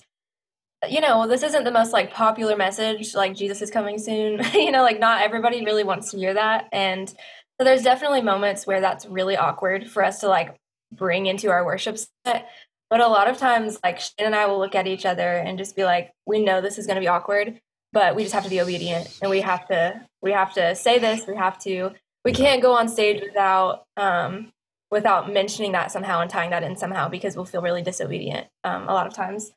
you 0.88 1.01
know 1.01 1.27
this 1.27 1.43
isn't 1.43 1.63
the 1.63 1.71
most 1.71 1.93
like 1.93 2.13
popular 2.13 2.55
message 2.55 3.15
like 3.15 3.36
jesus 3.36 3.62
is 3.62 3.71
coming 3.71 3.98
soon 3.98 4.41
you 4.53 4.71
know 4.71 4.81
like 4.81 5.00
not 5.00 5.21
everybody 5.21 5.63
really 5.65 5.83
wants 5.83 6.12
to 6.12 6.17
hear 6.17 6.33
that 6.33 6.67
and 6.71 7.09
so 7.09 7.65
there's 7.65 7.83
definitely 7.83 8.21
moments 8.21 8.65
where 8.65 8.81
that's 8.81 9.05
really 9.05 9.36
awkward 9.36 9.89
for 9.89 10.03
us 10.03 10.19
to 10.19 10.27
like 10.27 10.55
bring 10.91 11.25
into 11.25 11.50
our 11.50 11.65
worship 11.65 11.98
set 12.25 12.50
but 12.89 13.01
a 13.01 13.08
lot 13.08 13.29
of 13.29 13.38
times 13.38 13.79
like 13.84 14.00
Shane 14.00 14.25
and 14.27 14.36
i 14.36 14.46
will 14.46 14.60
look 14.60 14.75
at 14.75 14.88
each 14.88 15.05
other 15.05 15.36
and 15.36 15.58
just 15.58 15.75
be 15.75 15.84
like 15.84 16.12
we 16.25 16.43
know 16.43 16.62
this 16.62 16.77
is 16.77 16.86
going 16.86 16.96
to 16.96 17.01
be 17.01 17.08
awkward 17.08 17.60
but 17.91 18.15
we 18.15 18.24
just 18.24 18.34
have 18.34 18.43
to 18.43 18.50
be 18.50 18.62
obedient 18.62 19.17
and 19.22 19.29
we 19.29 19.41
have 19.41 19.67
to 19.67 20.01
we 20.22 20.31
have 20.31 20.53
to 20.53 20.75
say 20.75 21.00
this 21.00 21.27
we 21.27 21.36
have 21.36 21.60
to 21.60 21.91
we 22.25 22.31
can't 22.31 22.62
go 22.62 22.74
on 22.74 22.88
stage 22.88 23.22
without 23.22 23.84
um 23.98 24.51
without 24.91 25.31
mentioning 25.31 25.72
that 25.74 25.91
somehow 25.91 26.19
and 26.19 26.29
tying 26.29 26.50
that 26.50 26.63
in 26.63 26.75
somehow 26.75 27.08
because 27.08 27.36
we'll 27.36 27.46
feel 27.46 27.62
really 27.62 27.81
disobedient 27.81 28.48
um, 28.63 28.88
a 28.88 28.93
lot 28.93 29.08
of 29.08 29.13
times. 29.13 29.51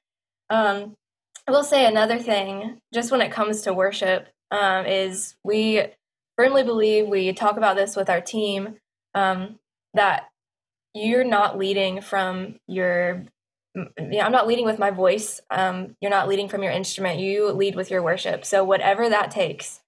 Um, 0.50 0.94
i 1.48 1.50
will 1.50 1.64
say 1.64 1.86
another 1.86 2.18
thing 2.18 2.78
just 2.92 3.10
when 3.10 3.20
it 3.20 3.32
comes 3.32 3.62
to 3.62 3.72
worship 3.72 4.28
um, 4.50 4.86
is 4.86 5.34
we 5.42 5.82
firmly 6.36 6.62
believe 6.62 7.08
we 7.08 7.32
talk 7.32 7.56
about 7.56 7.76
this 7.76 7.96
with 7.96 8.10
our 8.10 8.20
team 8.20 8.76
um, 9.14 9.58
that 9.94 10.28
you're 10.94 11.24
not 11.24 11.58
leading 11.58 12.00
from 12.00 12.56
your 12.66 13.24
yeah, 13.74 14.26
I'm 14.26 14.32
not 14.32 14.46
leading 14.46 14.66
with 14.66 14.78
my 14.78 14.90
voice. 14.90 15.40
Um, 15.50 15.96
you're 16.00 16.10
not 16.10 16.28
leading 16.28 16.46
from 16.46 16.62
your 16.62 16.72
instrument. 16.72 17.20
You 17.20 17.50
lead 17.52 17.74
with 17.74 17.90
your 17.90 18.02
worship. 18.02 18.44
So 18.44 18.62
whatever 18.62 19.08
that 19.08 19.30
takes, 19.30 19.80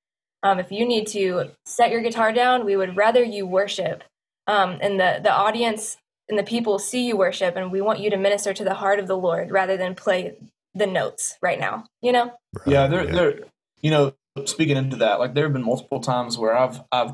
um, 0.42 0.58
if 0.58 0.72
you 0.72 0.86
need 0.86 1.06
to 1.08 1.50
set 1.66 1.90
your 1.90 2.00
guitar 2.00 2.32
down, 2.32 2.64
we 2.64 2.76
would 2.76 2.96
rather 2.96 3.22
you 3.22 3.46
worship, 3.46 4.02
um, 4.46 4.78
and 4.80 4.98
the 4.98 5.20
the 5.22 5.32
audience 5.32 5.98
and 6.28 6.38
the 6.38 6.42
people 6.42 6.78
see 6.78 7.06
you 7.06 7.16
worship, 7.16 7.56
and 7.56 7.70
we 7.70 7.82
want 7.82 8.00
you 8.00 8.08
to 8.10 8.16
minister 8.16 8.54
to 8.54 8.64
the 8.64 8.74
heart 8.74 8.98
of 8.98 9.06
the 9.06 9.16
Lord 9.16 9.50
rather 9.50 9.76
than 9.76 9.94
play 9.94 10.36
the 10.74 10.86
notes 10.86 11.36
right 11.42 11.60
now. 11.60 11.84
You 12.00 12.12
know? 12.12 12.32
yeah, 12.66 12.86
there, 12.86 13.06
there. 13.06 13.40
You 13.80 13.90
know, 13.90 14.14
speaking 14.46 14.76
into 14.76 14.96
that, 14.96 15.18
like 15.18 15.34
there 15.34 15.44
have 15.44 15.52
been 15.52 15.64
multiple 15.64 16.00
times 16.00 16.38
where 16.38 16.56
I've, 16.56 16.80
I've, 16.90 17.12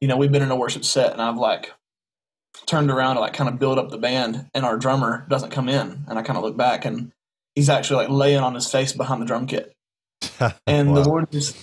you 0.00 0.08
know, 0.08 0.16
we've 0.16 0.32
been 0.32 0.42
in 0.42 0.50
a 0.50 0.56
worship 0.56 0.84
set 0.84 1.12
and 1.12 1.22
I've 1.22 1.36
like 1.36 1.72
turned 2.66 2.90
around 2.90 3.16
to 3.16 3.20
like 3.20 3.32
kind 3.32 3.48
of 3.48 3.58
build 3.58 3.78
up 3.78 3.90
the 3.90 3.98
band, 3.98 4.46
and 4.54 4.64
our 4.64 4.76
drummer 4.76 5.26
doesn't 5.28 5.50
come 5.50 5.68
in, 5.68 6.04
and 6.08 6.18
I 6.18 6.22
kind 6.22 6.36
of 6.36 6.44
look 6.44 6.56
back 6.56 6.84
and 6.84 7.12
he's 7.54 7.68
actually 7.68 8.04
like 8.04 8.10
laying 8.10 8.40
on 8.40 8.54
his 8.54 8.70
face 8.70 8.92
behind 8.92 9.20
the 9.22 9.26
drum 9.26 9.46
kit, 9.46 9.72
and 10.66 10.90
Wow. 10.90 10.94
the 11.02 11.08
Lord 11.08 11.30
just. 11.32 11.56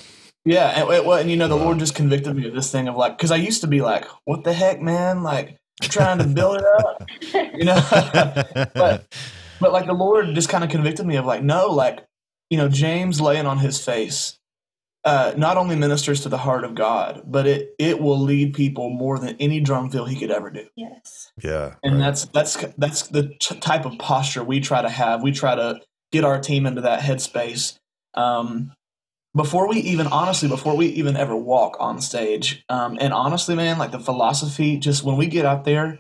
Yeah, 0.46 0.70
and, 0.70 0.90
and, 0.90 1.06
and 1.06 1.30
you 1.30 1.36
know, 1.36 1.50
the 1.50 1.58
Wow. 1.58 1.66
Lord 1.66 1.80
just 1.80 1.94
convicted 1.96 2.34
me 2.36 2.48
of 2.48 2.54
this 2.56 2.72
thing 2.72 2.88
of 2.88 2.96
like, 2.96 3.18
because 3.18 3.32
I 3.32 3.36
used 3.36 3.62
to 3.62 3.68
be 3.68 3.82
like, 3.82 4.06
"What 4.26 4.44
the 4.46 4.54
heck, 4.54 4.82
man?" 4.82 5.22
Like 5.24 5.58
trying 5.82 6.20
to 6.20 6.24
build 6.26 6.58
it 6.58 6.66
up, 6.80 7.04
you 7.54 7.66
know. 7.66 7.80
but 8.74 9.06
but 9.60 9.72
like 9.74 9.88
the 9.88 9.94
Lord 9.94 10.34
just 10.36 10.50
kind 10.50 10.64
of 10.64 10.70
convicted 10.70 11.06
me 11.06 11.18
of 11.18 11.26
like, 11.26 11.44
no, 11.44 11.68
like 11.68 12.06
you 12.50 12.58
know, 12.58 12.70
James 12.70 13.20
laying 13.20 13.46
on 13.46 13.58
his 13.60 13.84
face 13.84 14.38
uh, 15.08 15.34
not 15.38 15.56
only 15.56 15.78
ministers 15.78 16.20
to 16.20 16.28
the 16.28 16.38
heart 16.38 16.66
of 16.66 16.76
God, 16.76 17.22
but 17.26 17.48
it 17.48 17.74
it 17.80 18.02
will 18.02 18.20
lead 18.20 18.54
people 18.54 18.90
more 18.90 19.18
than 19.18 19.38
any 19.40 19.62
drum 19.62 19.90
fill 19.90 20.04
he 20.04 20.20
could 20.20 20.32
ever 20.32 20.50
do. 20.50 20.68
Yes. 20.76 21.32
yeah, 21.42 21.76
And 21.82 21.94
right. 21.94 22.02
that's 22.02 22.26
that's 22.26 22.58
that's 22.78 23.08
the 23.08 23.34
t- 23.40 23.58
type 23.60 23.86
of 23.86 23.98
posture 24.00 24.44
we 24.44 24.60
try 24.60 24.82
to 24.82 24.90
have. 24.90 25.24
We 25.24 25.32
try 25.32 25.56
to 25.56 25.80
get 26.12 26.26
our 26.26 26.42
team 26.42 26.66
into 26.66 26.82
that 26.82 27.00
headspace 27.00 27.78
um, 28.16 28.74
before 29.34 29.70
we 29.70 29.78
even 29.78 30.08
honestly 30.08 30.50
before 30.50 30.76
we 30.76 30.88
even 30.88 31.16
ever 31.16 31.38
walk 31.38 31.78
on 31.80 32.02
stage. 32.02 32.66
Um, 32.68 32.98
and 33.00 33.14
honestly, 33.14 33.56
man, 33.56 33.78
like 33.78 33.92
the 33.92 34.00
philosophy, 34.00 34.76
just 34.76 35.06
when 35.06 35.16
we 35.16 35.28
get 35.28 35.46
out 35.46 35.64
there, 35.64 36.00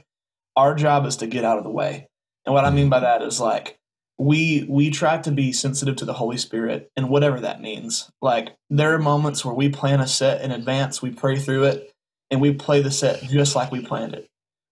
our 0.57 0.75
job 0.75 1.05
is 1.05 1.15
to 1.17 1.27
get 1.27 1.45
out 1.45 1.57
of 1.57 1.63
the 1.63 1.71
way. 1.71 2.09
And 2.45 2.53
what 2.53 2.65
I 2.65 2.71
mean 2.71 2.89
by 2.89 2.99
that 2.99 3.21
is 3.21 3.39
like 3.39 3.77
we 4.17 4.65
we 4.67 4.89
try 4.89 5.17
to 5.17 5.31
be 5.31 5.51
sensitive 5.51 5.95
to 5.97 6.05
the 6.05 6.13
Holy 6.13 6.37
Spirit 6.37 6.89
and 6.95 7.09
whatever 7.09 7.39
that 7.39 7.61
means. 7.61 8.09
Like 8.21 8.55
there 8.69 8.93
are 8.93 8.99
moments 8.99 9.45
where 9.45 9.53
we 9.53 9.69
plan 9.69 9.99
a 9.99 10.07
set 10.07 10.41
in 10.41 10.51
advance, 10.51 11.01
we 11.01 11.11
pray 11.11 11.37
through 11.37 11.65
it, 11.65 11.91
and 12.31 12.41
we 12.41 12.53
play 12.53 12.81
the 12.81 12.91
set 12.91 13.21
just 13.23 13.55
like 13.55 13.71
we 13.71 13.85
planned 13.85 14.13
it. 14.13 14.27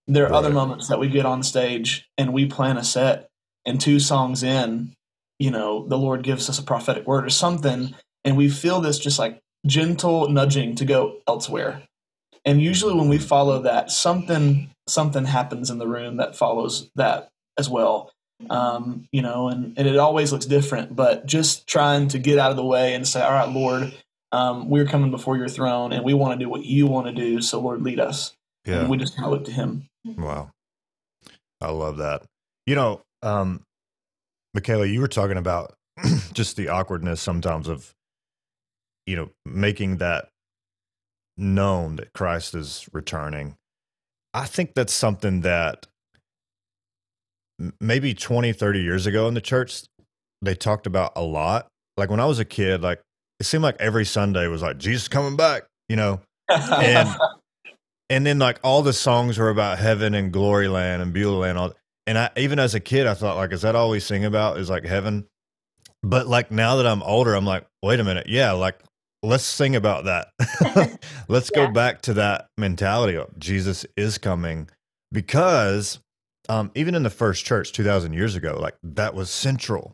There 0.08 0.25
are 0.28 0.34
other 0.34 0.52
moments 0.52 0.88
that 0.88 1.00
we 1.00 1.10
get 1.10 1.25
on 1.25 1.42
stage 1.44 2.08
and 2.18 2.34
we 2.34 2.46
plan 2.46 2.78
a 2.78 2.84
set, 2.84 3.30
and 3.66 3.80
two 3.80 4.00
songs 4.00 4.44
in, 4.44 4.94
you 5.40 5.52
know, 5.52 5.88
the 5.88 5.98
Lord 5.98 6.24
gives 6.24 6.50
us 6.50 6.60
a 6.60 6.64
prophetic 6.64 7.08
word 7.08 7.25
or 7.25 7.30
something, 7.30 7.96
and 8.24 8.38
we 8.38 8.50
feel 8.50 8.82
this 8.82 9.00
just 9.00 9.20
like 9.20 9.40
gentle 9.66 10.30
nudging 10.30 10.75
to 10.75 10.86
go 10.86 11.18
elsewhere. 11.28 11.84
And 12.46 12.62
usually 12.62 12.94
when 12.94 13.10
we 13.10 13.18
follow 13.18 13.62
that, 13.64 13.92
something 13.92 14.70
something 14.88 15.25
happens 15.25 15.72
in 15.72 15.80
the 15.80 15.88
room 15.88 16.18
that 16.18 16.36
follows 16.36 16.90
that 16.96 17.30
as 17.58 17.70
well. 17.70 18.12
Um, 18.50 19.08
you 19.12 19.22
know, 19.22 19.48
and, 19.48 19.77
and 19.77 19.88
it 19.88 19.98
always 19.98 20.32
looks 20.32 20.46
different, 20.46 20.96
but 20.96 21.25
just 21.25 21.68
trying 21.68 22.10
to 22.10 22.20
get 22.20 22.38
out 22.38 22.51
of 22.51 22.58
the 22.58 22.65
way 22.65 22.94
and 22.94 23.08
say, 23.08 23.22
All 23.22 23.32
right, 23.32 23.50
Lord, 23.50 23.94
um, 24.32 24.70
we're 24.70 24.86
coming 24.86 25.12
before 25.12 25.38
your 25.38 25.48
throne 25.48 25.94
and 25.94 26.04
we 26.04 26.13
want 26.13 26.38
to 26.38 26.44
do 26.44 26.50
what 26.50 26.65
you 26.65 26.88
want 26.88 27.08
to 27.08 27.13
do. 27.13 27.42
So 27.42 27.60
Lord 27.62 27.82
lead 27.82 28.00
us. 28.00 28.36
yeah. 28.65 28.82
And 28.82 28.89
we 28.89 28.98
just 28.98 29.15
kind 29.15 29.25
of 29.25 29.32
look 29.32 29.46
to 29.46 29.51
him. 29.51 29.88
Wow. 30.04 30.51
I 31.62 31.72
love 31.72 31.98
that. 31.98 32.24
You 32.65 32.75
know, 32.75 33.01
um, 33.22 33.62
Makayla, 34.56 34.92
you 34.92 35.00
were 35.00 35.08
talking 35.08 35.38
about 35.38 35.75
just 36.34 36.58
the 36.58 36.70
awkwardness 36.70 37.22
sometimes 37.22 37.68
of, 37.68 37.94
you 39.06 39.15
know, 39.15 39.30
making 39.46 39.98
that 39.98 40.30
known 41.38 41.98
that 41.98 42.13
Christ 42.13 42.56
is 42.56 42.88
returning. 42.92 43.56
I 44.34 44.46
think 44.46 44.74
that's 44.74 44.94
something 44.94 45.42
that 45.42 45.88
maybe 47.79 48.13
20, 48.13 48.53
30 48.53 48.81
years 48.81 49.05
ago 49.05 49.27
in 49.27 49.33
the 49.33 49.41
church, 49.41 49.83
they 50.41 50.55
talked 50.55 50.88
about 50.88 51.13
a 51.15 51.24
lot. 51.24 51.67
Like 51.97 52.09
when 52.09 52.19
I 52.19 52.25
was 52.25 52.39
a 52.39 52.45
kid, 52.45 52.81
like 52.81 53.01
it 53.39 53.45
seemed 53.45 53.63
like 53.63 53.77
every 53.79 54.05
Sunday 54.05 54.47
was 54.47 54.62
like, 54.62 54.77
Jesus 54.77 55.07
coming 55.07 55.35
back, 55.35 55.63
you 55.89 55.95
know? 55.95 56.21
And 56.50 57.09
and 58.09 58.25
then 58.25 58.39
like 58.39 58.59
all 58.63 58.81
the 58.81 58.93
songs 58.93 59.38
were 59.38 59.50
about 59.50 59.79
heaven 59.79 60.13
and 60.13 60.31
glory 60.31 60.67
land 60.67 61.01
and 61.01 61.13
Beulah 61.13 61.38
land. 61.38 61.57
All, 61.57 61.74
and 62.07 62.17
I 62.17 62.29
even 62.38 62.59
as 62.59 62.75
a 62.75 62.79
kid, 62.79 63.07
I 63.07 63.13
thought 63.13 63.38
like, 63.38 63.51
is 63.51 63.62
that 63.63 63.75
all 63.75 63.89
we 63.89 64.00
sing 64.00 64.25
about? 64.25 64.57
Is 64.57 64.69
like 64.69 64.85
heaven? 64.85 65.25
But 66.03 66.27
like 66.27 66.51
now 66.51 66.75
that 66.75 66.85
I'm 66.85 67.01
older, 67.03 67.33
I'm 67.33 67.45
like, 67.45 67.65
wait 67.81 68.00
a 68.00 68.03
minute, 68.03 68.27
yeah, 68.27 68.51
like 68.51 68.79
let's 69.24 69.43
sing 69.43 69.75
about 69.75 70.05
that. 70.05 70.27
let's 71.27 71.50
yeah. 71.53 71.65
go 71.65 71.71
back 71.71 72.01
to 72.03 72.13
that 72.13 72.47
mentality 72.57 73.17
of 73.17 73.38
Jesus 73.39 73.85
is 73.97 74.17
coming 74.17 74.69
because 75.12 76.00
um, 76.50 76.72
even 76.75 76.96
in 76.96 77.04
the 77.04 77.10
first 77.10 77.46
church 77.46 77.72
2000 77.72 78.14
years 78.14 78.36
ago, 78.36 78.58
like 78.60 78.75
that 78.84 79.14
was 79.14 79.30
central. 79.30 79.94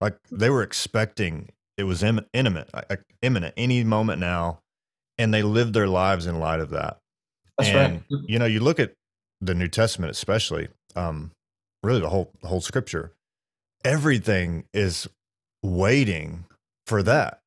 Like 0.00 0.16
they 0.30 0.50
were 0.50 0.62
expecting 0.62 1.50
it 1.76 1.84
was 1.84 2.02
Im- 2.02 2.26
imminent, 2.32 2.72
like, 2.72 3.02
imminent, 3.22 3.54
any 3.56 3.82
moment 3.82 4.20
now, 4.20 4.60
and 5.18 5.34
they 5.34 5.42
lived 5.42 5.74
their 5.74 5.88
lives 5.88 6.26
in 6.26 6.38
light 6.38 6.60
of 6.60 6.70
that. 6.70 6.98
That's 7.58 7.70
and, 7.70 7.94
right. 8.10 8.22
You 8.26 8.38
know, 8.38 8.44
you 8.44 8.60
look 8.60 8.78
at 8.78 8.92
the 9.40 9.54
New 9.54 9.68
Testament, 9.68 10.10
especially, 10.10 10.68
um, 10.94 11.32
really 11.82 12.00
the 12.00 12.08
whole 12.08 12.30
the 12.42 12.48
whole 12.48 12.60
Scripture. 12.60 13.12
Everything 13.84 14.64
is 14.72 15.08
waiting 15.62 16.44
for 16.86 17.02
that. 17.02 17.40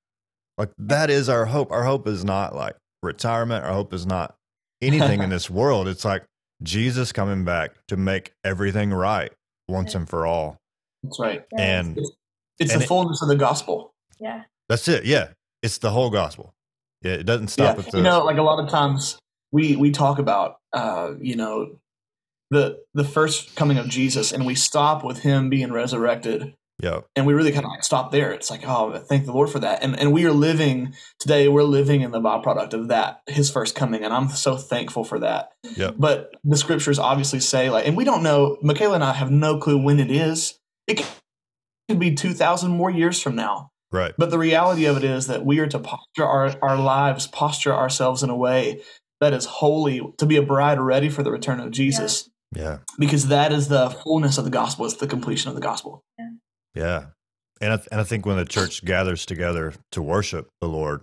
Like 0.57 0.71
that 0.77 1.09
is 1.09 1.29
our 1.29 1.45
hope. 1.45 1.71
Our 1.71 1.83
hope 1.83 2.07
is 2.07 2.23
not 2.23 2.55
like 2.55 2.75
retirement. 3.01 3.63
Our 3.63 3.73
hope 3.73 3.93
is 3.93 4.05
not 4.05 4.35
anything 4.81 5.21
in 5.21 5.29
this 5.31 5.49
world. 5.49 5.87
It's 5.87 6.05
like 6.05 6.25
Jesus 6.63 7.11
coming 7.11 7.45
back 7.45 7.71
to 7.87 7.97
make 7.97 8.33
everything 8.43 8.91
right 8.91 9.31
once 9.67 9.95
and 9.95 10.07
for 10.07 10.25
all. 10.25 10.57
That's 11.03 11.19
right. 11.19 11.43
And 11.57 11.97
it's, 11.97 12.11
it's 12.59 12.73
and 12.73 12.81
the 12.81 12.87
fullness 12.87 13.21
of 13.21 13.27
the 13.27 13.35
gospel. 13.35 13.93
Yeah. 14.19 14.43
That's 14.69 14.87
it. 14.87 15.05
Yeah. 15.05 15.29
It's 15.61 15.77
the 15.77 15.91
whole 15.91 16.09
gospel. 16.09 16.53
Yeah. 17.01 17.13
It 17.13 17.25
doesn't 17.25 17.49
stop 17.49 17.77
yeah. 17.77 17.83
at 17.83 17.91
the. 17.91 17.97
You 17.97 18.03
know, 18.03 18.23
like 18.23 18.37
a 18.37 18.43
lot 18.43 18.63
of 18.63 18.69
times 18.69 19.19
we 19.51 19.75
we 19.75 19.91
talk 19.91 20.19
about 20.19 20.57
uh, 20.73 21.13
you 21.19 21.35
know 21.35 21.79
the 22.49 22.79
the 22.93 23.03
first 23.03 23.55
coming 23.55 23.77
of 23.77 23.87
Jesus, 23.87 24.31
and 24.31 24.45
we 24.45 24.55
stop 24.55 25.03
with 25.03 25.19
him 25.19 25.49
being 25.49 25.71
resurrected. 25.71 26.53
Yeah. 26.81 27.01
And 27.15 27.25
we 27.25 27.33
really 27.33 27.51
kind 27.51 27.65
of 27.65 27.71
like 27.71 27.83
stop 27.83 28.11
there. 28.11 28.31
It's 28.31 28.51
like, 28.51 28.61
oh, 28.67 28.99
thank 28.99 29.25
the 29.25 29.33
Lord 29.33 29.49
for 29.49 29.59
that. 29.59 29.83
And 29.83 29.99
and 29.99 30.13
we 30.13 30.25
are 30.25 30.31
living 30.31 30.93
today, 31.19 31.47
we're 31.47 31.63
living 31.63 32.01
in 32.01 32.11
the 32.11 32.21
byproduct 32.21 32.73
of 32.73 32.89
that, 32.89 33.21
his 33.25 33.49
first 33.49 33.73
coming. 33.73 34.03
And 34.03 34.13
I'm 34.13 34.29
so 34.29 34.57
thankful 34.57 35.03
for 35.03 35.19
that. 35.19 35.53
Yeah. 35.75 35.91
But 35.97 36.35
the 36.43 36.57
scriptures 36.57 36.99
obviously 36.99 37.39
say, 37.39 37.69
like, 37.69 37.87
and 37.87 37.97
we 37.97 38.03
don't 38.03 38.21
know, 38.21 38.57
Makayla 38.63 38.95
and 38.95 39.03
I 39.03 39.13
have 39.13 39.31
no 39.31 39.57
clue 39.57 39.81
when 39.81 39.99
it 39.99 40.11
is. 40.11 40.59
It 40.85 41.03
could 41.89 41.99
be 41.99 42.13
2,000 42.13 42.71
more 42.71 42.91
years 42.91 43.21
from 43.21 43.35
now. 43.35 43.71
Right. 43.91 44.13
But 44.17 44.29
the 44.29 44.37
reality 44.37 44.85
of 44.85 44.97
it 44.97 45.03
is 45.03 45.27
that 45.27 45.45
we 45.45 45.59
are 45.59 45.67
to 45.67 45.79
posture 45.79 46.25
our, 46.25 46.53
our 46.61 46.77
lives, 46.77 47.25
posture 47.25 47.73
ourselves 47.73 48.21
in 48.21 48.29
a 48.29 48.35
way 48.35 48.81
that 49.19 49.33
is 49.33 49.45
holy, 49.45 50.01
to 50.17 50.25
be 50.25 50.35
a 50.35 50.41
bride 50.41 50.79
ready 50.79 51.09
for 51.09 51.23
the 51.23 51.31
return 51.31 51.59
of 51.59 51.71
Jesus. 51.71 52.29
Yeah. 52.55 52.61
yeah. 52.61 52.77
Because 52.99 53.29
that 53.29 53.51
is 53.51 53.67
the 53.69 53.89
fullness 53.89 54.37
of 54.37 54.43
the 54.43 54.51
gospel, 54.51 54.85
it's 54.85 54.95
the 54.95 55.07
completion 55.07 55.49
of 55.49 55.55
the 55.55 55.61
gospel. 55.61 56.03
Yeah. 56.19 56.29
Yeah. 56.77 57.05
And 57.59 57.73
I, 57.73 57.79
and 57.91 57.99
I 58.01 58.03
think 58.03 58.25
when 58.25 58.37
the 58.37 58.45
church 58.45 58.85
gathers 58.85 59.25
together 59.25 59.73
to 59.91 60.01
worship 60.01 60.47
the 60.61 60.67
Lord, 60.67 61.01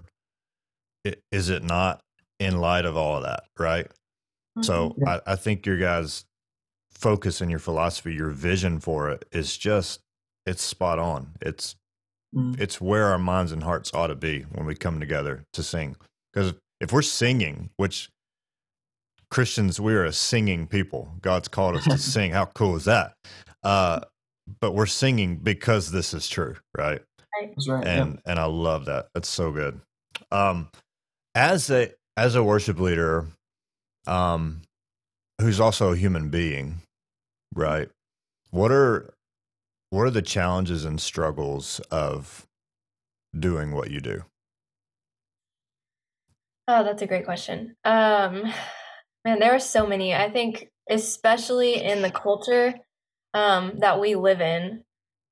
it, 1.04 1.20
is 1.32 1.48
it 1.50 1.62
not 1.62 2.00
in 2.38 2.60
light 2.60 2.84
of 2.84 2.96
all 2.96 3.16
of 3.16 3.24
that, 3.24 3.44
right? 3.58 3.86
Mm-hmm. 3.86 4.62
So 4.62 4.96
I, 5.06 5.20
I 5.26 5.36
think 5.36 5.66
your 5.66 5.78
guys' 5.78 6.24
focus 6.92 7.40
and 7.40 7.50
your 7.50 7.58
philosophy, 7.58 8.14
your 8.14 8.30
vision 8.30 8.78
for 8.78 9.10
it 9.10 9.24
is 9.32 9.56
just, 9.56 10.00
it's 10.46 10.62
spot 10.62 10.98
on. 10.98 11.32
It's, 11.40 11.74
mm-hmm. 12.34 12.60
it's 12.62 12.80
where 12.80 13.06
our 13.06 13.18
minds 13.18 13.50
and 13.50 13.64
hearts 13.64 13.92
ought 13.92 14.08
to 14.08 14.14
be 14.14 14.42
when 14.42 14.64
we 14.66 14.76
come 14.76 15.00
together 15.00 15.44
to 15.54 15.62
sing. 15.62 15.96
Because 16.32 16.54
if 16.80 16.92
we're 16.92 17.02
singing, 17.02 17.70
which 17.76 18.10
Christians, 19.30 19.80
we're 19.80 20.04
a 20.04 20.12
singing 20.12 20.68
people. 20.68 21.08
God's 21.20 21.48
called 21.48 21.76
us 21.76 21.84
to 21.84 21.98
sing. 21.98 22.30
How 22.30 22.46
cool 22.46 22.76
is 22.76 22.84
that? 22.84 23.14
Uh, 23.64 24.00
but 24.60 24.72
we're 24.72 24.86
singing 24.86 25.36
because 25.36 25.90
this 25.90 26.14
is 26.14 26.28
true, 26.28 26.56
right? 26.76 27.00
right. 27.68 27.86
And 27.86 28.20
and 28.26 28.38
I 28.38 28.44
love 28.44 28.86
that. 28.86 29.08
That's 29.14 29.28
so 29.28 29.50
good. 29.50 29.80
Um, 30.30 30.68
as 31.34 31.70
a 31.70 31.92
as 32.16 32.34
a 32.34 32.42
worship 32.42 32.78
leader, 32.78 33.26
um, 34.06 34.62
who's 35.40 35.60
also 35.60 35.92
a 35.92 35.96
human 35.96 36.30
being, 36.30 36.76
right? 37.54 37.88
What 38.50 38.70
are 38.70 39.14
what 39.90 40.02
are 40.02 40.10
the 40.10 40.22
challenges 40.22 40.84
and 40.84 41.00
struggles 41.00 41.80
of 41.90 42.46
doing 43.38 43.72
what 43.72 43.90
you 43.90 44.00
do? 44.00 44.24
Oh, 46.66 46.82
that's 46.82 47.02
a 47.02 47.06
great 47.06 47.24
question. 47.24 47.76
Um, 47.84 48.50
man, 49.24 49.38
there 49.38 49.54
are 49.54 49.60
so 49.60 49.86
many. 49.86 50.14
I 50.14 50.30
think, 50.30 50.70
especially 50.88 51.82
in 51.82 52.00
the 52.00 52.10
culture 52.10 52.74
um, 53.34 53.72
that 53.78 54.00
we 54.00 54.14
live 54.14 54.40
in, 54.40 54.84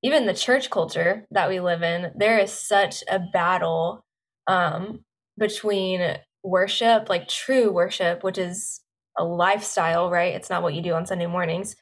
even 0.02 0.26
the 0.26 0.34
church 0.34 0.68
culture 0.68 1.26
that 1.30 1.48
we 1.48 1.60
live 1.60 1.82
in, 1.82 2.10
there 2.16 2.38
is 2.38 2.52
such 2.52 3.04
a 3.08 3.20
battle 3.20 4.04
um, 4.48 5.04
between 5.38 6.18
worship, 6.42 7.08
like 7.08 7.28
true 7.28 7.72
worship, 7.72 8.24
which 8.24 8.38
is 8.38 8.80
a 9.16 9.24
lifestyle, 9.24 10.10
right? 10.10 10.34
It's 10.34 10.50
not 10.50 10.62
what 10.62 10.74
you 10.74 10.82
do 10.82 10.94
on 10.94 11.06
Sunday 11.06 11.26
mornings, 11.26 11.76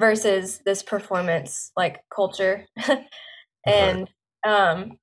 versus 0.00 0.60
this 0.64 0.82
performance 0.82 1.72
like 1.76 2.00
culture. 2.14 2.66
and 3.66 4.08
um, 4.46 4.98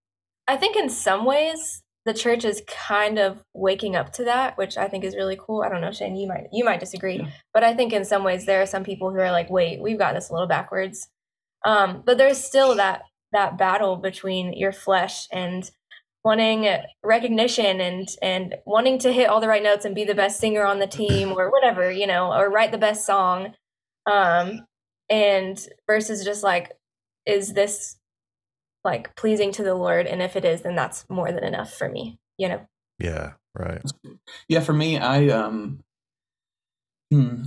I 0.48 0.58
think 0.58 0.76
in 0.76 0.90
some 0.90 1.26
ways 1.26 1.83
the 2.06 2.13
church 2.13 2.44
is 2.44 2.62
kind 2.68 3.18
of 3.18 3.44
waking 3.54 3.96
up 3.96 4.12
to 4.13 4.26
that, 4.26 4.58
which 4.58 4.78
I 4.78 4.88
think 4.88 5.04
is 5.04 5.16
really 5.16 5.38
cool. 5.39 5.63
I 5.63 5.70
don't 5.70 5.82
know, 5.82 5.92
Shane, 5.92 6.16
you 6.16 6.28
might 6.28 6.48
you 6.52 6.66
might 6.66 6.80
disagree, 6.80 7.20
yeah. 7.20 7.30
but 7.54 7.63
I 7.63 7.74
think 7.74 7.94
in 7.94 8.06
some 8.06 8.24
ways 8.24 8.46
there 8.46 8.62
are 8.62 8.68
some 8.68 8.84
people 8.84 9.12
who 9.12 9.20
are 9.20 9.32
like, 9.32 9.50
wait, 9.50 9.82
we've 9.82 9.98
got 9.98 10.13
this 10.13 10.30
a 10.30 10.34
little 10.34 10.48
backwards. 10.48 11.08
Um, 11.66 12.04
but 12.06 12.18
there's 12.18 12.44
still 12.44 12.76
that 12.76 13.04
that 13.32 13.58
battle 13.58 13.96
between 13.96 14.54
your 14.54 14.72
flesh 14.72 15.28
and 15.32 15.70
wanting 16.24 16.68
recognition 17.04 17.82
and 17.82 18.08
and 18.22 18.56
wanting 18.66 19.00
to 19.00 19.12
hit 19.12 19.30
all 19.30 19.42
the 19.42 19.48
right 19.48 19.63
notes 19.63 19.86
and 19.86 19.96
be 19.96 20.04
the 20.04 20.16
best 20.16 20.39
singer 20.39 20.66
on 20.66 20.80
the 20.80 20.88
team 21.00 21.32
or 21.32 21.50
whatever, 21.50 21.92
you 21.92 22.08
know, 22.08 22.34
or 22.34 22.50
write 22.50 22.72
the 22.72 22.78
best 22.78 23.06
song. 23.06 23.54
Um, 24.06 24.66
and 25.10 25.58
versus 25.88 26.24
just 26.26 26.44
like, 26.44 26.72
is 27.26 27.54
this 27.54 27.98
like 28.84 29.15
pleasing 29.15 29.52
to 29.54 29.63
the 29.63 29.76
Lord. 29.76 30.08
And 30.08 30.22
if 30.22 30.36
it 30.36 30.46
is, 30.46 30.62
then 30.62 30.76
that's 30.76 31.06
more 31.10 31.32
than 31.32 31.43
enough 31.43 31.74
for 31.74 31.89
me, 31.89 32.19
you 32.38 32.50
know? 32.50 32.65
Yeah, 33.00 33.34
right. 33.56 33.82
Yeah, 34.48 34.60
for 34.62 34.74
me, 34.74 34.98
I, 34.98 35.28
um, 35.28 35.80
hmm, 37.12 37.43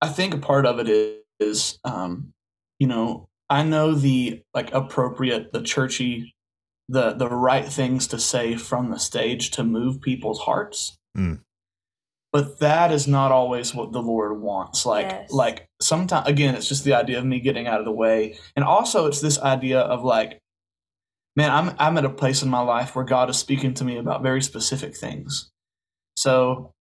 I 0.00 0.08
think 0.08 0.34
a 0.34 0.38
part 0.38 0.66
of 0.66 0.78
it 0.78 0.88
is, 0.88 1.18
is 1.40 1.78
um, 1.84 2.32
you 2.78 2.86
know, 2.86 3.28
I 3.48 3.62
know 3.62 3.94
the 3.94 4.42
like 4.52 4.72
appropriate, 4.72 5.52
the 5.52 5.62
churchy, 5.62 6.34
the 6.88 7.12
the 7.12 7.28
right 7.28 7.64
things 7.64 8.08
to 8.08 8.18
say 8.18 8.56
from 8.56 8.90
the 8.90 8.98
stage 8.98 9.52
to 9.52 9.62
move 9.62 10.00
people's 10.00 10.40
hearts. 10.40 10.98
Mm 11.16 11.40
but 12.32 12.58
that 12.60 12.92
is 12.92 13.08
not 13.08 13.32
always 13.32 13.74
what 13.74 13.92
the 13.92 14.02
lord 14.02 14.40
wants. 14.40 14.84
Like 14.84 15.10
yes. 15.10 15.30
like 15.30 15.68
sometimes 15.80 16.28
again 16.28 16.54
it's 16.54 16.68
just 16.68 16.84
the 16.84 16.94
idea 16.94 17.18
of 17.18 17.24
me 17.24 17.40
getting 17.40 17.66
out 17.66 17.80
of 17.80 17.84
the 17.84 17.92
way. 17.92 18.38
And 18.56 18.64
also 18.64 19.06
it's 19.06 19.20
this 19.20 19.38
idea 19.38 19.80
of 19.80 20.04
like 20.04 20.38
man 21.36 21.50
i'm 21.50 21.74
i'm 21.78 21.96
at 21.98 22.04
a 22.04 22.10
place 22.10 22.42
in 22.42 22.48
my 22.48 22.60
life 22.60 22.96
where 22.96 23.04
god 23.04 23.30
is 23.30 23.36
speaking 23.36 23.72
to 23.74 23.84
me 23.84 23.96
about 23.96 24.22
very 24.22 24.42
specific 24.42 24.96
things. 24.96 25.50
So 26.16 26.72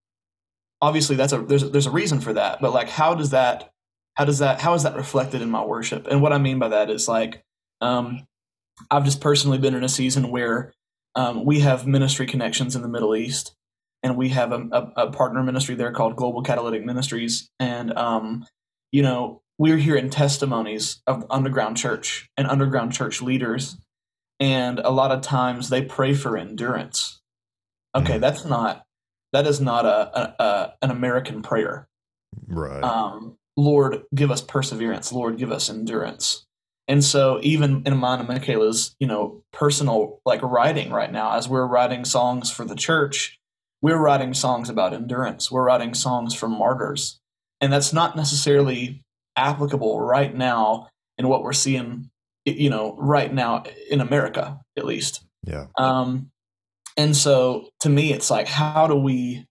obviously 0.81 1.15
that's 1.15 1.33
a 1.33 1.39
there's 1.39 1.69
there's 1.71 1.85
a 1.85 1.91
reason 1.91 2.19
for 2.19 2.33
that. 2.33 2.59
But 2.61 2.73
like 2.73 2.89
how 2.89 3.15
does 3.15 3.29
that 3.29 3.71
how 4.15 4.25
does 4.25 4.39
that 4.39 4.59
how 4.59 4.73
is 4.73 4.83
that 4.83 4.95
reflected 4.95 5.41
in 5.41 5.49
my 5.49 5.63
worship? 5.63 6.07
And 6.07 6.21
what 6.21 6.33
i 6.33 6.37
mean 6.37 6.59
by 6.59 6.69
that 6.69 6.89
is 6.89 7.07
like 7.07 7.41
um 7.79 8.25
i've 8.91 9.05
just 9.05 9.21
personally 9.21 9.57
been 9.59 9.75
in 9.75 9.83
a 9.83 9.89
season 9.89 10.29
where 10.29 10.73
um, 11.15 11.45
we 11.45 11.61
have 11.61 11.87
ministry 11.87 12.27
connections 12.27 12.75
in 12.75 12.83
the 12.83 12.87
middle 12.87 13.15
east 13.15 13.55
and 14.07 14.15
we 14.15 14.29
have 14.29 14.53
a, 14.53 14.67
a, 14.71 14.91
a, 15.07 15.11
partner 15.11 15.43
ministry 15.43 15.75
there 15.75 15.91
called 15.91 16.15
Global 16.15 16.41
Catalytic 16.41 16.85
Ministries. 16.85 17.49
And, 17.59 17.95
um, 17.97 18.47
you 18.93 19.03
know, 19.03 19.41
we're 19.57 19.75
hearing 19.75 20.09
testimonies 20.09 21.01
of 21.07 21.25
underground 21.29 21.75
church 21.75 22.29
and 22.37 22.47
underground 22.47 22.93
church 22.93 23.21
leaders. 23.21 23.77
And 24.39 24.79
a 24.79 24.91
lot 24.91 25.11
of 25.11 25.21
times 25.21 25.67
they 25.67 25.81
pray 25.81 26.13
for 26.13 26.37
endurance. 26.37 27.19
Okay, 27.93 28.13
mm-hmm. 28.13 28.21
that's 28.21 28.45
not, 28.45 28.85
that 29.33 29.45
is 29.45 29.59
not 29.59 29.85
a, 29.85 30.19
a, 30.19 30.43
a 30.43 30.73
an 30.83 30.91
American 30.91 31.41
prayer. 31.41 31.89
Right. 32.47 32.81
Um, 32.81 33.35
Lord, 33.57 34.03
give 34.15 34.31
us 34.31 34.41
perseverance. 34.41 35.11
Lord, 35.11 35.37
give 35.37 35.51
us 35.51 35.69
endurance. 35.69 36.45
And 36.87 37.03
so 37.03 37.39
even 37.43 37.83
in 37.85 37.97
mine 37.97 38.21
and 38.21 38.29
Makayla's, 38.29 38.95
you 38.99 39.07
know, 39.07 39.43
personal 39.51 40.21
like 40.25 40.41
writing 40.41 40.91
right 40.91 41.11
now, 41.11 41.35
as 41.35 41.49
we're 41.49 41.67
writing 41.67 42.05
songs 42.05 42.49
for 42.49 42.63
the 42.63 42.75
church, 42.75 43.37
we're 43.81 43.97
writing 43.97 44.33
songs 44.33 44.69
about 44.69 44.93
endurance. 44.93 45.51
We're 45.51 45.63
writing 45.63 45.93
songs 45.93 46.33
for 46.33 46.47
martyrs. 46.47 47.19
And 47.61 47.71
that's 47.71 47.93
not 47.93 48.15
necessarily 48.15 49.03
applicable 49.35 49.99
right 50.01 50.33
now 50.35 50.89
in 51.17 51.27
what 51.27 51.43
we're 51.43 51.53
seeing, 51.53 52.09
you 52.45 52.69
know, 52.69 52.95
right 52.97 53.33
now 53.33 53.63
in 53.89 54.01
America, 54.01 54.59
at 54.77 54.85
least. 54.85 55.23
Yeah. 55.43 55.67
Um, 55.77 56.29
and 56.95 57.15
so 57.15 57.69
to 57.81 57.89
me, 57.89 58.13
it's 58.13 58.29
like, 58.29 58.47
how 58.47 58.87
do 58.87 58.95
we, 58.95 59.45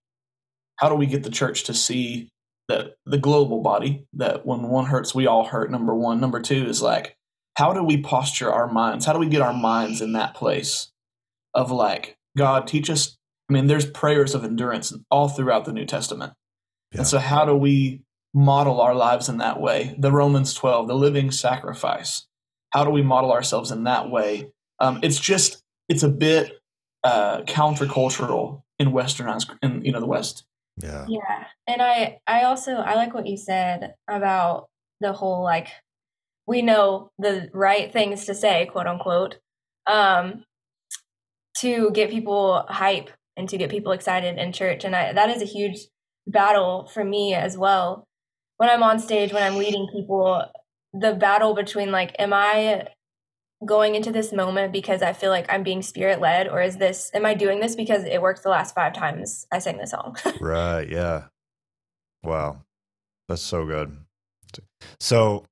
how 0.77 0.89
do 0.89 0.95
we 0.95 1.07
get 1.07 1.23
the 1.23 1.31
church 1.31 1.65
to 1.65 1.75
see 1.75 2.29
that 2.69 2.97
the 3.05 3.19
global 3.19 3.61
body 3.62 4.07
that 4.15 4.45
when 4.45 4.62
one 4.62 4.87
hurts, 4.87 5.15
we 5.15 5.27
all 5.27 5.45
hurt. 5.45 5.71
Number 5.71 5.95
one. 5.95 6.21
Number 6.21 6.41
two 6.41 6.67
is 6.67 6.83
like, 6.83 7.17
how 7.55 7.73
do 7.73 7.83
we 7.83 7.99
posture 7.99 8.53
our 8.53 8.71
minds? 8.71 9.07
How 9.07 9.12
do 9.12 9.19
we 9.19 9.29
get 9.29 9.43
our 9.43 9.55
minds 9.55 10.01
in 10.01 10.12
that 10.12 10.35
place 10.35 10.91
of 11.55 11.71
like, 11.71 12.17
God, 12.37 12.67
teach 12.67 12.91
us? 12.91 13.17
I 13.49 13.53
mean, 13.53 13.67
there's 13.67 13.87
prayers 13.87 14.35
of 14.35 14.45
endurance 14.45 14.93
all 15.11 15.29
throughout 15.29 15.65
the 15.65 15.73
New 15.73 15.87
Testament. 15.87 16.33
Yeah. 16.93 16.99
And 16.99 17.07
so, 17.07 17.19
how 17.19 17.45
do 17.45 17.55
we 17.55 18.03
model 18.35 18.81
our 18.81 18.95
lives 18.95 19.29
in 19.29 19.39
that 19.39 19.61
way? 19.61 19.95
The 19.99 20.13
Romans 20.13 20.55
12, 20.55 20.89
the 20.89 20.95
living 20.95 21.31
sacrifice. 21.31 22.27
How 22.71 22.85
do 22.85 22.91
we 22.91 23.03
model 23.03 23.33
ourselves 23.33 23.71
in 23.71 23.85
that 23.85 24.11
way? 24.11 24.51
Um, 24.81 25.01
it's 25.03 25.19
just, 25.19 25.63
it's 25.89 26.03
a 26.03 26.09
bit 26.09 26.53
uh, 27.05 27.43
countercultural 27.43 28.63
in 28.79 28.89
Westernized, 28.89 29.57
in 29.63 29.85
you 29.85 29.93
know, 29.93 30.01
the 30.01 30.07
West. 30.07 30.45
Yeah. 30.77 31.07
Yeah. 31.09 31.45
And 31.67 31.81
I 31.81 32.19
I 32.27 32.43
also 32.43 32.73
I 32.73 32.95
like 32.95 33.15
what 33.15 33.27
you 33.27 33.37
said 33.37 33.95
about 34.09 34.69
the 35.01 35.13
whole 35.13 35.43
like 35.43 35.69
we 36.47 36.63
know 36.63 37.11
the 37.19 37.49
right 37.53 37.93
things 37.93 38.27
to 38.27 38.35
say, 38.35 38.67
quote 38.67 38.87
unquote, 38.87 39.39
um, 39.87 40.45
to 41.59 41.91
get 41.93 42.11
people 42.11 42.65
hype 42.69 43.11
and 43.37 43.49
to 43.49 43.59
get 43.59 43.70
people 43.70 43.92
excited 43.92 44.38
in 44.38 44.53
church. 44.53 44.85
And 44.85 44.96
I, 44.96 45.12
that 45.12 45.31
is 45.31 45.42
a 45.42 45.46
huge 45.46 45.79
battle 46.27 46.90
for 46.92 47.05
me 47.05 47.35
as 47.35 47.57
well. 47.57 48.07
When 48.57 48.70
I'm 48.70 48.83
on 48.83 48.99
stage, 48.99 49.33
when 49.33 49.42
I'm 49.42 49.57
leading 49.57 49.87
people, 49.92 50.44
the 50.92 51.14
battle 51.14 51.55
between 51.55 51.92
like, 51.92 52.16
am 52.18 52.33
I 52.33 52.88
going 53.64 53.94
into 53.94 54.12
this 54.12 54.33
moment 54.33 54.72
because 54.72 55.03
I 55.03 55.12
feel 55.12 55.31
like 55.31 55.46
I'm 55.49 55.62
being 55.62 55.83
spirit 55.83 56.20
led, 56.20 56.49
or 56.49 56.61
is 56.61 56.77
this, 56.77 57.11
am 57.14 57.25
I 57.25 57.35
doing 57.35 57.61
this 57.61 57.75
because 57.75 58.05
it 58.05 58.20
worked 58.20 58.42
the 58.42 58.51
last 58.51 58.75
five 58.75 58.92
times 58.92 59.46
I 59.53 59.59
sang 59.59 59.79
the 59.79 59.87
song? 59.87 60.16
Right. 60.40 60.88
Yeah. 60.88 61.25
Wow. 62.22 62.62
That's 63.29 63.42
so 63.42 63.64
good. 63.64 63.96
So, 65.01 65.44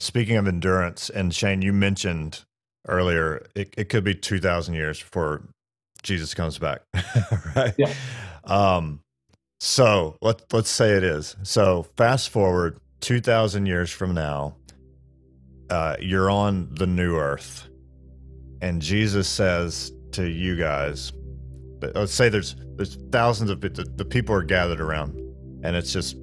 speaking 0.00 0.36
of 0.36 0.46
endurance, 0.46 1.10
and 1.10 1.34
Shane, 1.34 1.62
you 1.62 1.72
mentioned 1.72 2.44
earlier 2.86 3.46
it, 3.54 3.74
it 3.76 3.88
could 3.88 4.04
be 4.04 4.14
2,000 4.14 4.74
years 4.74 5.00
before 5.00 5.42
Jesus 6.04 6.34
comes 6.34 6.58
back, 6.58 6.82
right? 7.56 7.74
Yeah. 7.76 7.92
Um, 8.44 9.00
so, 9.58 10.16
let, 10.20 10.52
let's 10.52 10.70
say 10.70 10.92
it 10.92 11.02
is. 11.02 11.34
So, 11.42 11.84
fast 11.96 12.30
forward 12.30 12.78
2,000 13.00 13.66
years 13.66 13.90
from 13.90 14.14
now, 14.14 14.54
uh, 15.70 15.96
you're 15.98 16.30
on 16.30 16.68
the 16.74 16.86
new 16.86 17.16
earth, 17.16 17.66
and 18.60 18.80
Jesus 18.80 19.26
says 19.28 19.92
to 20.12 20.28
you 20.28 20.56
guys, 20.56 21.12
let's 21.94 22.12
say 22.12 22.28
there's 22.28 22.56
there's 22.76 22.96
thousands 23.10 23.50
of 23.50 23.60
the, 23.60 23.68
the 23.96 24.04
people 24.04 24.34
are 24.34 24.42
gathered 24.42 24.80
around 24.80 25.18
and 25.62 25.76
it's 25.76 25.92
just 25.92 26.16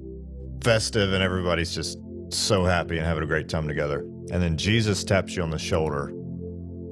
festive 0.62 1.12
and 1.12 1.22
everybody's 1.22 1.74
just 1.74 1.98
so 2.30 2.64
happy 2.64 2.96
and 2.96 3.06
having 3.06 3.22
a 3.22 3.26
great 3.26 3.48
time 3.48 3.68
together 3.68 4.00
and 4.30 4.42
then 4.42 4.56
jesus 4.56 5.04
taps 5.04 5.36
you 5.36 5.42
on 5.42 5.50
the 5.50 5.58
shoulder 5.58 6.08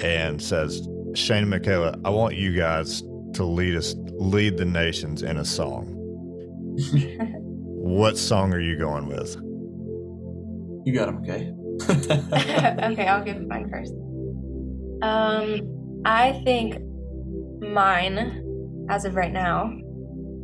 and 0.00 0.40
says 0.40 0.86
shane 1.14 1.44
and 1.44 1.52
makayla 1.52 2.00
i 2.04 2.10
want 2.10 2.36
you 2.36 2.54
guys 2.56 3.02
to 3.34 3.44
lead 3.44 3.76
us 3.76 3.94
lead 4.12 4.56
the 4.56 4.64
nations 4.64 5.22
in 5.22 5.36
a 5.38 5.44
song 5.44 5.86
what 7.82 8.16
song 8.16 8.52
are 8.52 8.60
you 8.60 8.76
going 8.76 9.06
with 9.06 9.36
You 10.84 10.94
got 10.94 11.08
him, 11.08 11.18
okay? 11.18 11.52
okay, 12.92 13.06
I'll 13.06 13.24
give 13.24 13.46
mine 13.46 13.68
first. 13.70 13.92
Um, 15.02 16.02
I 16.04 16.40
think 16.44 16.78
mine, 17.60 18.86
as 18.88 19.04
of 19.04 19.14
right 19.14 19.32
now, 19.32 19.72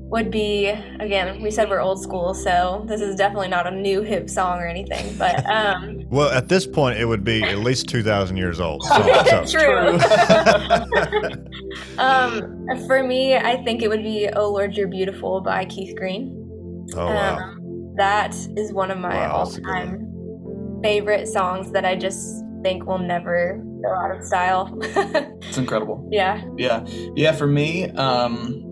would 0.09 0.31
be 0.31 0.66
again. 1.01 1.42
We 1.42 1.51
said 1.51 1.69
we're 1.69 1.81
old 1.81 2.01
school, 2.03 2.33
so 2.35 2.85
this 2.87 3.01
is 3.01 3.16
definitely 3.16 3.49
not 3.49 3.66
a 3.66 3.71
new 3.71 4.03
hip 4.03 4.29
song 4.31 4.59
or 4.61 4.66
anything. 4.66 5.16
But 5.19 5.45
um, 5.51 6.03
well 6.09 6.31
at 6.31 6.49
this 6.49 6.66
point 6.66 6.99
it 6.99 7.05
would 7.07 7.25
be 7.25 7.42
at 7.42 7.59
least 7.59 7.88
2000 7.88 8.37
years 8.37 8.61
old 8.61 8.83
so, 8.85 9.25
so. 9.45 9.59
true. 9.59 9.99
um, 11.99 12.66
for 12.87 13.03
me, 13.03 13.37
I 13.37 13.62
think 13.64 13.83
it 13.83 13.88
would 13.88 14.03
be 14.03 14.29
"Oh 14.35 14.51
Lord, 14.51 14.77
You're 14.77 14.88
Beautiful" 14.88 15.40
by 15.40 15.64
Keith 15.64 15.97
Green. 15.97 16.87
oh 16.95 17.07
wow 17.07 17.37
Um, 17.38 17.95
that 17.97 18.35
is 18.57 18.73
one 18.73 18.90
of 18.90 18.99
my 18.99 19.14
Wow, 19.14 19.45
that's 19.45 19.57
a 19.57 19.61
good 19.61 19.71
all-time 19.75 20.81
favorite 20.83 21.27
songs 21.27 21.73
that 21.73 21.85
I 21.85 21.97
just 21.97 22.45
think 22.62 22.87
will 22.87 22.99
never 22.99 23.61
go 23.83 23.92
out 23.95 24.14
of 24.16 24.23
style. 24.23 24.79
It's 24.83 25.57
incredible. 25.59 26.09
yeah. 26.12 26.42
Yeah, 26.59 26.85
yeah. 27.14 27.33
For 27.33 27.47
me, 27.47 27.90
um, 27.92 28.62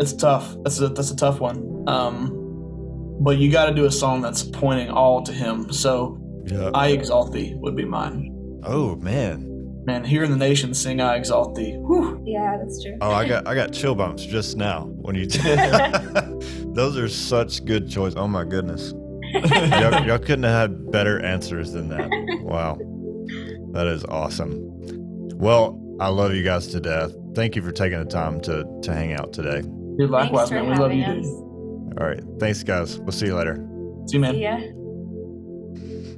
it's 0.00 0.12
tough. 0.12 0.54
That's 0.62 0.80
a 0.80 0.88
that's 0.88 1.10
a 1.10 1.16
tough 1.16 1.40
one. 1.40 1.84
Um, 1.86 3.16
but 3.20 3.38
you 3.38 3.50
got 3.50 3.66
to 3.66 3.74
do 3.74 3.86
a 3.86 3.92
song 3.92 4.20
that's 4.20 4.42
pointing 4.42 4.90
all 4.90 5.22
to 5.22 5.32
Him. 5.32 5.72
So, 5.72 6.18
yeah. 6.46 6.70
"I 6.74 6.88
Exalt 6.88 7.32
Thee" 7.32 7.54
would 7.56 7.76
be 7.76 7.84
mine. 7.84 8.32
oh 8.64 8.96
man 8.96 9.56
Man, 9.86 10.02
hearing 10.02 10.32
the 10.32 10.36
nation 10.36 10.74
sing 10.74 11.00
"I 11.00 11.14
Exalt 11.14 11.54
Thee." 11.54 11.74
Whew. 11.74 12.20
Yeah, 12.26 12.56
that's 12.58 12.82
true. 12.82 12.98
Oh, 13.00 13.12
I 13.12 13.26
got 13.26 13.46
I 13.46 13.54
got 13.54 13.72
chill 13.72 13.94
bumps 13.94 14.26
just 14.26 14.56
now 14.56 14.86
when 14.86 15.14
you. 15.14 15.26
Did. 15.26 15.40
Those 16.74 16.98
are 16.98 17.08
such 17.08 17.64
good 17.64 17.88
choices. 17.88 18.16
Oh 18.16 18.26
my 18.26 18.42
goodness, 18.42 18.92
y'all, 19.32 20.04
y'all 20.04 20.18
couldn't 20.18 20.42
have 20.42 20.70
had 20.70 20.90
better 20.90 21.24
answers 21.24 21.70
than 21.70 21.88
that. 21.90 22.10
Wow, 22.42 22.78
that 23.74 23.86
is 23.86 24.04
awesome. 24.06 24.58
Well, 25.38 25.80
I 26.00 26.08
love 26.08 26.34
you 26.34 26.42
guys 26.42 26.66
to 26.68 26.80
death. 26.80 27.12
Thank 27.36 27.54
you 27.54 27.62
for 27.62 27.70
taking 27.70 28.00
the 28.00 28.06
time 28.06 28.40
to 28.40 28.66
to 28.82 28.92
hang 28.92 29.12
out 29.12 29.32
today. 29.32 29.62
Dude, 29.98 30.10
likewise, 30.10 30.50
Thanks 30.50 30.62
for 30.62 30.68
man. 30.68 30.78
We 30.78 30.82
love 30.82 30.92
you, 30.92 31.02
having 31.02 31.22
dude. 31.22 31.98
All 32.00 32.06
right, 32.06 32.22
thanks 32.38 32.62
guys. 32.62 32.98
We'll 32.98 33.12
see 33.12 33.26
you 33.26 33.34
later. 33.34 33.56
See 34.06 34.16
you, 34.16 34.20
man. 34.20 34.34
See 34.34 34.42
ya. 34.42 34.58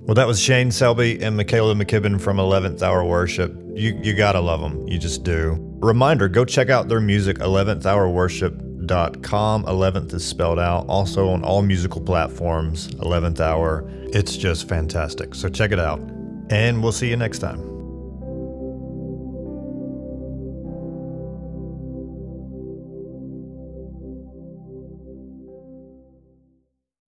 Well, 0.08 0.14
that 0.14 0.26
was 0.26 0.40
Shane 0.40 0.70
Selby 0.70 1.22
and 1.22 1.38
Makayla 1.38 1.80
McKibben 1.80 2.20
from 2.20 2.38
11th 2.38 2.82
Hour 2.82 3.04
Worship. 3.04 3.54
You 3.74 3.98
you 4.02 4.14
gotta 4.14 4.40
love 4.40 4.60
them. 4.60 4.88
You 4.88 4.98
just 4.98 5.22
do. 5.22 5.56
Reminder: 5.80 6.28
Go 6.28 6.44
check 6.44 6.70
out 6.70 6.88
their 6.88 7.00
music. 7.00 7.38
11th 7.38 7.84
Hour 7.86 8.08
Worship.com. 8.08 9.64
11th 9.64 10.14
is 10.14 10.24
spelled 10.24 10.58
out. 10.58 10.86
Also 10.88 11.28
on 11.28 11.44
all 11.44 11.62
musical 11.62 12.00
platforms. 12.00 12.88
11th 12.96 13.38
Hour. 13.38 13.84
It's 14.12 14.36
just 14.36 14.66
fantastic. 14.68 15.34
So 15.34 15.48
check 15.48 15.72
it 15.72 15.78
out, 15.78 16.00
and 16.50 16.82
we'll 16.82 16.92
see 16.92 17.10
you 17.10 17.16
next 17.16 17.40
time. 17.40 17.77